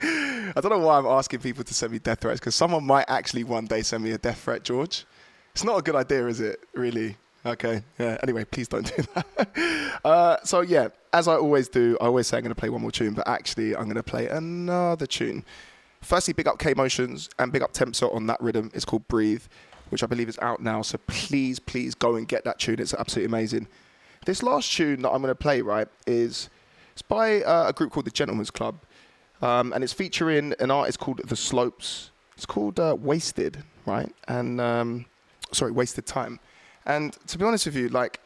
I 0.00 0.60
don't 0.60 0.70
know 0.70 0.78
why 0.78 0.98
I'm 0.98 1.06
asking 1.06 1.40
people 1.40 1.64
to 1.64 1.74
send 1.74 1.92
me 1.92 1.98
death 1.98 2.20
threats 2.20 2.40
because 2.40 2.54
someone 2.54 2.84
might 2.84 3.06
actually 3.08 3.44
one 3.44 3.66
day 3.66 3.82
send 3.82 4.02
me 4.02 4.12
a 4.12 4.18
death 4.18 4.40
threat, 4.40 4.62
George. 4.62 5.04
It's 5.52 5.64
not 5.64 5.78
a 5.78 5.82
good 5.82 5.94
idea, 5.94 6.26
is 6.26 6.40
it? 6.40 6.60
Really? 6.74 7.16
Okay. 7.44 7.82
Yeah. 7.98 8.18
Anyway, 8.22 8.44
please 8.44 8.68
don't 8.68 8.94
do 8.96 9.02
that. 9.14 10.00
uh, 10.04 10.36
so 10.44 10.62
yeah, 10.62 10.88
as 11.12 11.28
I 11.28 11.34
always 11.34 11.68
do, 11.68 11.96
I 12.00 12.06
always 12.06 12.26
say 12.26 12.36
I'm 12.36 12.42
going 12.42 12.54
to 12.54 12.58
play 12.58 12.68
one 12.68 12.82
more 12.82 12.90
tune, 12.90 13.14
but 13.14 13.26
actually 13.28 13.76
I'm 13.76 13.84
going 13.84 13.96
to 13.96 14.02
play 14.02 14.28
another 14.28 15.06
tune. 15.06 15.44
Firstly, 16.00 16.34
big 16.34 16.46
up 16.46 16.58
K 16.58 16.74
Motions 16.74 17.30
and 17.38 17.52
big 17.52 17.62
up 17.62 17.72
Tempza 17.72 18.12
on 18.14 18.26
that 18.26 18.40
rhythm. 18.40 18.70
It's 18.74 18.84
called 18.84 19.06
Breathe, 19.08 19.42
which 19.90 20.02
I 20.02 20.06
believe 20.06 20.28
is 20.28 20.38
out 20.40 20.60
now. 20.60 20.82
So 20.82 20.98
please, 21.06 21.58
please 21.58 21.94
go 21.94 22.16
and 22.16 22.26
get 22.26 22.44
that 22.44 22.58
tune. 22.58 22.80
It's 22.80 22.94
absolutely 22.94 23.26
amazing. 23.26 23.68
This 24.24 24.42
last 24.42 24.72
tune 24.72 25.02
that 25.02 25.10
I'm 25.10 25.22
going 25.22 25.30
to 25.30 25.34
play, 25.36 25.62
right, 25.62 25.88
is 26.06 26.48
it's 26.96 27.02
by 27.02 27.42
uh, 27.42 27.68
a 27.68 27.74
group 27.74 27.92
called 27.92 28.06
the 28.06 28.10
Gentleman's 28.10 28.50
Club, 28.50 28.76
um, 29.42 29.74
and 29.74 29.84
it's 29.84 29.92
featuring 29.92 30.54
an 30.60 30.70
artist 30.70 30.98
called 30.98 31.20
The 31.28 31.36
Slopes. 31.36 32.10
It's 32.38 32.46
called 32.46 32.80
uh, 32.80 32.96
Wasted, 32.98 33.62
right? 33.84 34.10
And 34.28 34.58
um, 34.62 35.04
sorry, 35.52 35.72
Wasted 35.72 36.06
Time. 36.06 36.40
And 36.86 37.12
to 37.26 37.36
be 37.36 37.44
honest 37.44 37.66
with 37.66 37.76
you, 37.76 37.90
like, 37.90 38.20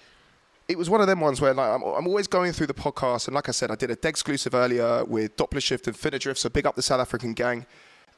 it 0.68 0.78
was 0.78 0.88
one 0.88 1.00
of 1.00 1.08
them 1.08 1.18
ones 1.18 1.40
where 1.40 1.52
like 1.52 1.68
I'm, 1.68 1.82
I'm 1.82 2.06
always 2.06 2.28
going 2.28 2.52
through 2.52 2.68
the 2.68 2.74
podcast, 2.74 3.26
and 3.26 3.34
like 3.34 3.48
I 3.48 3.52
said, 3.52 3.72
I 3.72 3.74
did 3.74 3.90
a 3.90 3.96
Dead 3.96 4.10
exclusive 4.10 4.54
earlier 4.54 5.04
with 5.04 5.36
Doppler 5.36 5.60
Shift 5.60 5.88
and 5.88 5.96
Finadrift, 5.96 6.38
so 6.38 6.48
big 6.48 6.64
up 6.64 6.76
the 6.76 6.82
South 6.82 7.00
African 7.00 7.32
gang. 7.32 7.66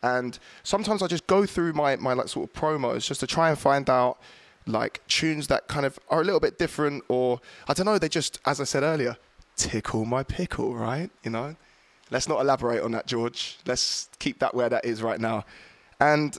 And 0.03 0.39
sometimes 0.65 1.03
I 1.03 1.07
just 1.07 1.27
go 1.27 1.47
through 1.47 1.73
my 1.73 1.97
my 1.97 2.13
like 2.13 2.29
sort 2.29 2.51
of 2.51 2.53
promos 2.55 3.07
just 3.07 3.21
to 3.21 3.27
try 3.27 3.49
and 3.49 3.59
find 3.59 3.89
out 3.89 4.19
like 4.67 5.01
tunes 5.07 5.47
that 5.47 5.67
kind 5.69 5.87
of 5.87 5.99
are 6.11 6.21
a 6.21 6.25
little 6.25 6.41
bit 6.41 6.59
different, 6.59 7.05
or 7.09 7.41
I 7.69 7.73
don't 7.73 7.87
know, 7.87 7.97
they 7.97 8.11
just, 8.11 8.39
as 8.45 8.61
I 8.61 8.65
said 8.65 8.83
earlier, 8.83 9.17
tickle 9.57 10.05
my 10.05 10.23
pickle, 10.23 10.75
right? 10.75 11.11
You 11.23 11.31
know. 11.31 11.57
Let's 12.11 12.29
not 12.29 12.43
elaborate 12.43 12.83
on 12.83 12.93
that, 12.93 13.07
George. 13.07 13.57
Let's 13.65 14.11
keep 14.19 14.39
that 14.41 14.55
where 14.55 14.69
that 14.69 14.85
is 14.85 15.03
right 15.03 15.19
now. 15.19 15.47
And 15.99 16.37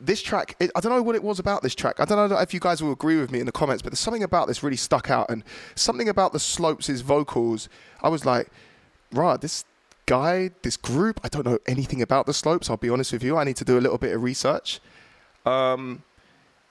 this 0.00 0.20
track, 0.20 0.56
it, 0.58 0.72
I 0.74 0.80
don't 0.80 0.90
know 0.90 1.02
what 1.02 1.14
it 1.14 1.22
was 1.22 1.38
about 1.38 1.62
this 1.62 1.76
track. 1.76 2.00
I 2.00 2.04
don't 2.04 2.28
know 2.28 2.36
if 2.38 2.52
you 2.52 2.58
guys 2.58 2.82
will 2.82 2.90
agree 2.90 3.20
with 3.20 3.30
me 3.30 3.38
in 3.38 3.46
the 3.46 3.52
comments, 3.52 3.82
but 3.82 3.92
there's 3.92 4.00
something 4.00 4.24
about 4.24 4.48
this 4.48 4.64
really 4.64 4.76
stuck 4.76 5.08
out, 5.08 5.30
and 5.30 5.44
something 5.76 6.08
about 6.08 6.32
the 6.32 6.40
Slopes' 6.40 6.88
vocals. 7.02 7.68
I 8.02 8.08
was 8.08 8.24
like, 8.26 8.48
right, 9.12 9.40
this 9.40 9.64
guy, 10.06 10.50
this 10.62 10.76
group. 10.76 11.20
I 11.22 11.28
don't 11.28 11.46
know 11.46 11.58
anything 11.68 12.02
about 12.02 12.26
the 12.26 12.34
Slopes. 12.34 12.68
I'll 12.68 12.76
be 12.76 12.90
honest 12.90 13.12
with 13.12 13.22
you. 13.22 13.36
I 13.36 13.44
need 13.44 13.56
to 13.56 13.64
do 13.64 13.78
a 13.78 13.82
little 13.82 13.98
bit 13.98 14.12
of 14.12 14.24
research. 14.24 14.80
Um, 15.46 16.02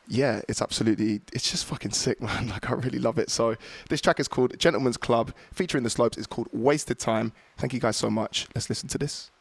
yeah, 0.10 0.41
it's 0.49 0.61
absolutely, 0.61 1.22
it's 1.31 1.49
just 1.49 1.65
fucking 1.65 1.91
sick, 1.91 2.22
man. 2.22 2.49
Like, 2.49 2.69
I 2.69 2.73
really 2.73 2.99
love 2.99 3.18
it. 3.18 3.30
So, 3.30 3.56
this 3.90 4.02
track 4.02 4.19
is 4.19 4.27
called 4.27 4.57
Gentleman's 4.60 4.98
Club, 4.98 5.34
featuring 5.53 5.84
the 5.84 5.90
Slopes. 5.90 6.18
It's 6.18 6.27
called 6.27 6.49
Wasted 6.52 6.99
Time. 6.99 7.31
Thank 7.57 7.73
you 7.73 7.80
guys 7.80 7.95
so 7.95 8.10
much. 8.10 8.48
Let's 8.56 8.69
listen 8.69 8.90
to 8.90 8.98
this. 8.98 9.31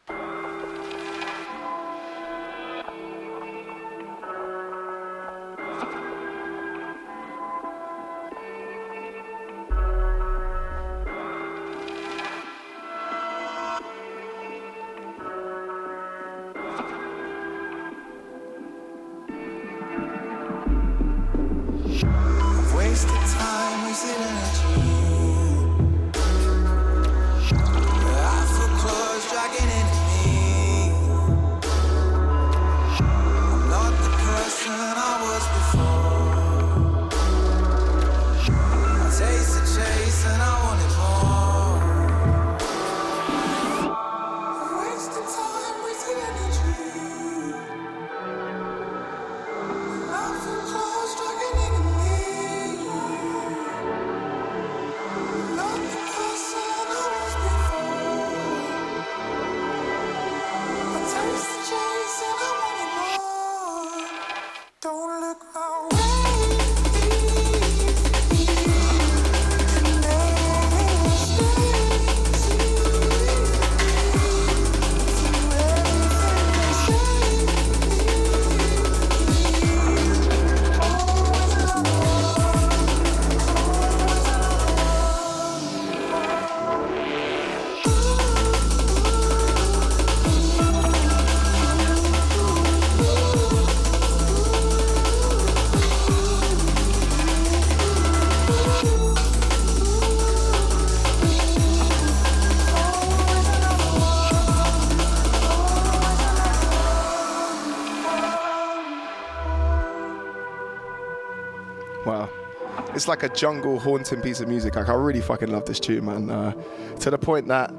Like 113.09 113.23
a 113.23 113.29
jungle 113.31 113.79
haunting 113.79 114.21
piece 114.21 114.41
of 114.41 114.49
music. 114.49 114.77
Like 114.77 114.91
I 114.91 114.95
really 114.95 115.23
fucking 115.23 115.51
love 115.51 115.65
this 115.65 115.81
tune, 115.81 116.05
man. 116.05 116.31
Uh, 116.31 116.53
to 117.01 117.11
the 117.11 117.17
point 117.19 117.49
that 117.49 117.71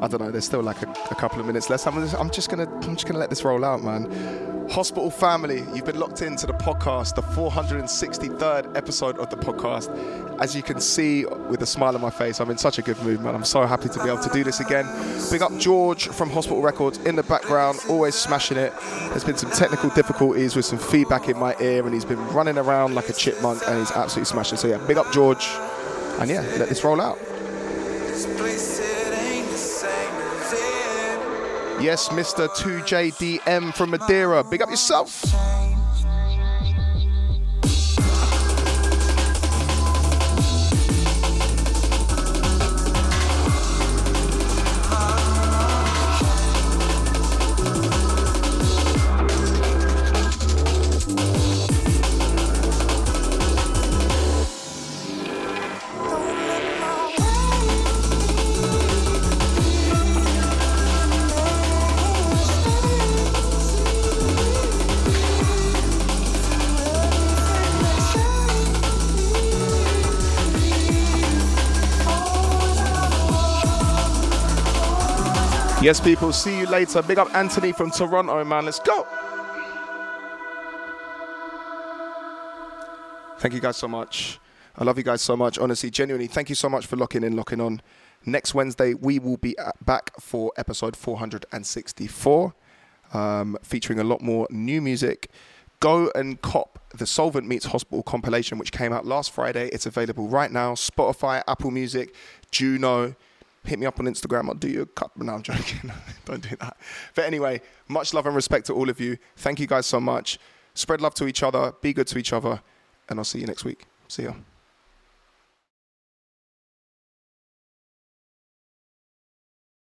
I 0.00 0.08
don't 0.08 0.20
know. 0.20 0.30
There's 0.30 0.46
still 0.46 0.62
like 0.62 0.82
a, 0.82 0.90
a 1.10 1.14
couple 1.14 1.38
of 1.38 1.46
minutes 1.46 1.70
left. 1.70 1.86
I'm 1.86 1.94
just, 1.94 2.14
I'm 2.14 2.30
just 2.30 2.48
gonna 2.50 2.68
I'm 2.82 2.94
just 2.94 3.06
gonna 3.06 3.18
let 3.18 3.30
this 3.30 3.44
roll 3.44 3.64
out, 3.64 3.82
man. 3.82 4.53
Hospital 4.74 5.08
family, 5.08 5.64
you've 5.72 5.84
been 5.84 6.00
locked 6.00 6.20
into 6.20 6.48
the 6.48 6.52
podcast, 6.52 7.14
the 7.14 7.22
463rd 7.22 8.76
episode 8.76 9.16
of 9.18 9.30
the 9.30 9.36
podcast. 9.36 9.88
As 10.40 10.56
you 10.56 10.64
can 10.64 10.80
see 10.80 11.24
with 11.26 11.62
a 11.62 11.66
smile 11.66 11.94
on 11.94 12.00
my 12.00 12.10
face, 12.10 12.40
I'm 12.40 12.50
in 12.50 12.58
such 12.58 12.80
a 12.80 12.82
good 12.82 13.00
mood, 13.04 13.20
man. 13.20 13.36
I'm 13.36 13.44
so 13.44 13.64
happy 13.66 13.88
to 13.88 14.02
be 14.02 14.08
able 14.08 14.20
to 14.24 14.30
do 14.30 14.42
this 14.42 14.58
again. 14.58 14.84
Big 15.30 15.42
up 15.42 15.56
George 15.58 16.08
from 16.08 16.28
Hospital 16.28 16.60
Records 16.60 16.98
in 16.98 17.14
the 17.14 17.22
background, 17.22 17.78
always 17.88 18.16
smashing 18.16 18.56
it. 18.56 18.72
There's 19.10 19.22
been 19.22 19.36
some 19.36 19.52
technical 19.52 19.90
difficulties 19.90 20.56
with 20.56 20.64
some 20.64 20.80
feedback 20.80 21.28
in 21.28 21.38
my 21.38 21.54
ear, 21.60 21.84
and 21.84 21.94
he's 21.94 22.04
been 22.04 22.26
running 22.30 22.58
around 22.58 22.96
like 22.96 23.08
a 23.08 23.12
chipmunk, 23.12 23.62
and 23.68 23.78
he's 23.78 23.92
absolutely 23.92 24.24
smashing. 24.24 24.58
So 24.58 24.66
yeah, 24.66 24.84
big 24.88 24.96
up 24.96 25.12
George, 25.12 25.46
and 26.18 26.28
yeah, 26.28 26.40
let 26.58 26.68
this 26.68 26.82
roll 26.82 27.00
out. 27.00 27.20
Yes, 31.84 32.08
Mr. 32.08 32.48
2JDM 32.48 33.74
from 33.74 33.90
Madeira. 33.90 34.42
Big 34.42 34.62
up 34.62 34.70
yourself. 34.70 35.73
Yes, 75.84 76.00
people. 76.00 76.32
See 76.32 76.60
you 76.60 76.66
later. 76.66 77.02
Big 77.02 77.18
up 77.18 77.34
Anthony 77.34 77.70
from 77.70 77.90
Toronto, 77.90 78.42
man. 78.42 78.64
Let's 78.64 78.78
go. 78.78 79.06
Thank 83.36 83.52
you 83.52 83.60
guys 83.60 83.76
so 83.76 83.86
much. 83.86 84.40
I 84.78 84.84
love 84.84 84.96
you 84.96 85.04
guys 85.04 85.20
so 85.20 85.36
much. 85.36 85.58
Honestly, 85.58 85.90
genuinely, 85.90 86.26
thank 86.26 86.48
you 86.48 86.54
so 86.54 86.70
much 86.70 86.86
for 86.86 86.96
locking 86.96 87.22
in, 87.22 87.36
locking 87.36 87.60
on. 87.60 87.82
Next 88.24 88.54
Wednesday, 88.54 88.94
we 88.94 89.18
will 89.18 89.36
be 89.36 89.54
back 89.84 90.18
for 90.18 90.52
episode 90.56 90.96
464, 90.96 92.54
um, 93.12 93.58
featuring 93.62 93.98
a 93.98 94.04
lot 94.04 94.22
more 94.22 94.48
new 94.48 94.80
music. 94.80 95.30
Go 95.80 96.10
and 96.14 96.40
cop 96.40 96.78
the 96.96 97.04
Soulvent 97.04 97.46
Meets 97.46 97.66
Hospital 97.66 98.02
compilation, 98.02 98.56
which 98.56 98.72
came 98.72 98.94
out 98.94 99.04
last 99.04 99.32
Friday. 99.32 99.68
It's 99.68 99.84
available 99.84 100.28
right 100.28 100.50
now. 100.50 100.72
Spotify, 100.72 101.42
Apple 101.46 101.70
Music, 101.70 102.14
Juno. 102.50 103.16
Hit 103.64 103.78
me 103.78 103.86
up 103.86 103.98
on 103.98 104.06
Instagram. 104.06 104.48
I'll 104.48 104.54
do 104.54 104.68
you 104.68 104.82
a 104.82 104.86
cup. 104.86 105.16
No, 105.16 105.34
I'm 105.34 105.42
joking. 105.42 105.90
Don't 106.24 106.42
do 106.48 106.56
that. 106.56 106.76
But 107.14 107.24
anyway, 107.24 107.62
much 107.88 108.12
love 108.12 108.26
and 108.26 108.36
respect 108.36 108.66
to 108.66 108.74
all 108.74 108.90
of 108.90 109.00
you. 109.00 109.16
Thank 109.36 109.58
you 109.58 109.66
guys 109.66 109.86
so 109.86 110.00
much. 110.00 110.38
Spread 110.74 111.00
love 111.00 111.14
to 111.14 111.26
each 111.26 111.42
other. 111.42 111.72
Be 111.80 111.92
good 111.92 112.06
to 112.08 112.18
each 112.18 112.32
other. 112.32 112.60
And 113.08 113.18
I'll 113.18 113.24
see 113.24 113.40
you 113.40 113.46
next 113.46 113.64
week. 113.64 113.86
See 114.08 114.24
ya. 114.24 114.34